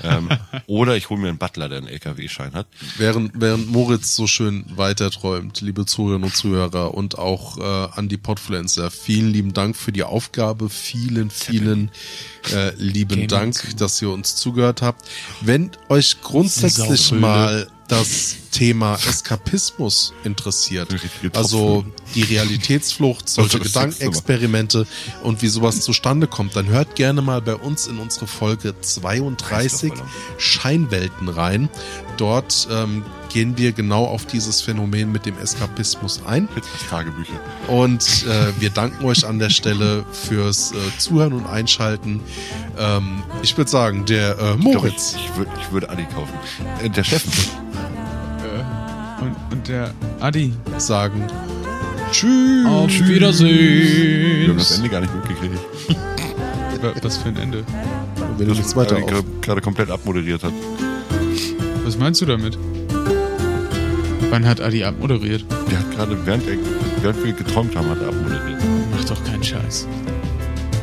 Ähm, 0.03 0.29
oder 0.66 0.97
ich 0.97 1.11
hole 1.11 1.21
mir 1.21 1.29
einen 1.29 1.38
Butler, 1.38 1.68
der 1.68 1.79
einen 1.79 1.88
LKW-Schein 1.88 2.55
hat. 2.55 2.68
Während, 2.97 3.33
während 3.35 3.71
Moritz 3.71 4.14
so 4.14 4.27
schön 4.27 4.64
weiterträumt, 4.68 5.61
liebe 5.61 5.85
Zuhörerinnen 5.85 6.25
und 6.25 6.35
Zuhörer 6.35 6.94
und 6.94 7.18
auch 7.18 7.59
äh, 7.59 7.92
an 7.92 8.09
die 8.09 8.16
Podfluencer, 8.16 8.90
vielen 8.90 9.31
lieben 9.31 9.53
Dank 9.53 9.77
für 9.77 9.92
die 9.92 10.05
Aufgabe, 10.05 10.71
vielen, 10.71 11.31
vielen 11.31 11.90
äh, 12.53 12.75
lieben 12.77 13.11
Gaming 13.11 13.29
Dank, 13.29 13.55
zu. 13.55 13.77
dass 13.77 14.01
ihr 14.01 14.11
uns 14.11 14.37
zugehört 14.37 14.83
habt. 14.83 15.09
Wenn 15.40 15.71
euch 15.88 15.98
grundsätzlich 16.23 17.01
Saubrüde. 17.01 17.21
mal 17.21 17.69
das 17.89 18.37
Thema 18.51 18.95
Eskapismus 18.95 20.13
interessiert, 20.25 20.89
also 21.35 21.85
die 22.15 22.23
Realitätsflucht, 22.23 23.29
solche 23.29 23.61
Gedankenexperimente 23.61 24.87
und 25.23 25.43
wie 25.43 25.49
sowas 25.49 25.81
zustande 25.81 26.27
kommt, 26.27 26.57
dann 26.57 26.67
hört 26.67 26.97
gerne 26.97 27.23
mal 27.23 27.41
bei 27.43 27.55
uns 27.55 27.87
in 27.87 27.99
unsere 27.99 28.27
Folge 28.27 28.75
32 28.81 29.49
Kreislaufballon. 29.49 30.09
Scheinwelten 30.39 31.29
rein. 31.29 31.69
Dort 32.17 32.69
ähm, 32.71 33.05
gehen 33.29 33.57
wir 33.57 33.73
genau 33.73 34.05
auf 34.05 34.27
dieses 34.27 34.61
Phänomen 34.61 35.13
mit 35.13 35.27
dem 35.27 35.39
Eskapismus 35.39 36.23
ein. 36.27 36.49
Tagebücher. 36.91 37.41
Und 37.69 38.27
äh, 38.27 38.61
wir 38.61 38.71
danken 38.71 39.05
euch 39.05 39.27
an 39.27 39.39
der 39.39 39.51
Stelle 39.51 40.05
fürs 40.13 40.73
äh, 40.73 40.77
Zuhören 40.99 41.33
und 41.33 41.47
Einschalten. 41.47 42.21
Ähm, 42.79 43.23
ich 43.43 43.57
würde 43.57 43.71
sagen, 43.71 44.05
der 44.07 44.39
äh, 44.39 44.57
Moritz. 44.57 45.15
ich, 45.17 45.25
ich 45.25 45.37
würde 45.37 45.51
ich 45.61 45.73
würde 45.73 45.91
Adi 45.91 46.05
kaufen. 46.05 46.35
Äh, 46.83 46.91
der 46.91 47.05
Chef. 47.05 47.23
Der 49.69 49.91
Adi. 50.21 50.53
sagen 50.79 51.25
Tschüss. 52.11 52.67
Auf 52.67 52.89
Wir 52.89 53.21
haben 53.21 53.27
das 53.29 53.41
Wiedersehen. 53.43 54.59
Ende 54.77 54.89
gar 54.89 55.01
nicht 55.03 55.15
mitgekriegt. 55.15 55.55
Wa- 56.83 56.95
Was 57.03 57.19
für 57.19 57.29
ein 57.29 57.37
Ende? 57.37 57.65
Wenn 58.39 58.49
du 58.49 58.55
nichts 58.55 58.75
weiter 58.77 58.95
Adi 58.97 59.03
auf. 59.05 59.11
gerade- 59.11 59.27
gerade 59.43 59.61
komplett 59.61 59.91
abmoderiert 59.91 60.43
hat. 60.43 60.53
Was 61.85 61.99
meinst 61.99 62.21
du 62.23 62.27
damit? 62.27 62.57
Wann 64.31 64.47
hat 64.47 64.61
Adi 64.61 64.85
abmoderiert? 64.85 65.45
Der 65.71 65.79
hat 65.81 65.91
gerade, 65.91 66.17
während, 66.27 66.47
er, 66.49 66.57
während 67.03 67.25
wir 67.25 67.33
geträumt 67.33 67.75
haben, 67.77 67.91
hat 67.91 68.01
er 68.01 68.09
abmoderiert. 68.09 68.61
Mach 68.97 69.05
doch 69.05 69.23
keinen 69.25 69.43
Scheiß. 69.43 69.87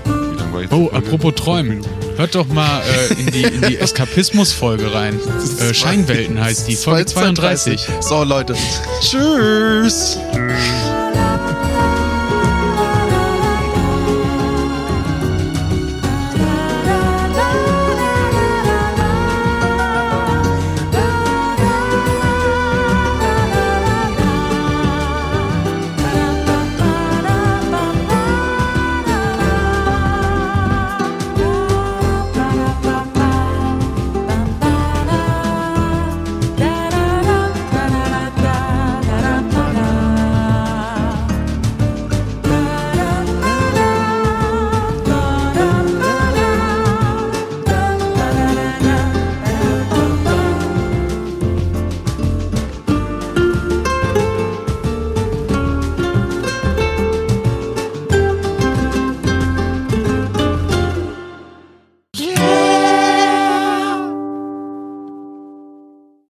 Wie 0.05 0.09
lange 0.39 0.53
war 0.53 0.61
jetzt 0.61 0.73
Oh, 0.73 0.89
apropos 0.91 1.33
Träumen. 1.35 1.81
Hört 2.17 2.35
doch 2.35 2.47
mal 2.47 2.81
äh, 2.81 3.13
in 3.19 3.31
die, 3.31 3.43
in 3.43 3.61
die 3.61 3.77
Eskapismus-Folge 3.79 4.93
rein. 4.93 5.19
Äh, 5.59 5.73
Scheinwelten 5.73 6.41
heißt 6.41 6.67
die, 6.67 6.75
Folge 6.75 7.05
32. 7.05 7.87
So, 7.99 8.23
Leute. 8.23 8.55
Tschüss. 9.01 10.17
Tschüss. 10.31 10.84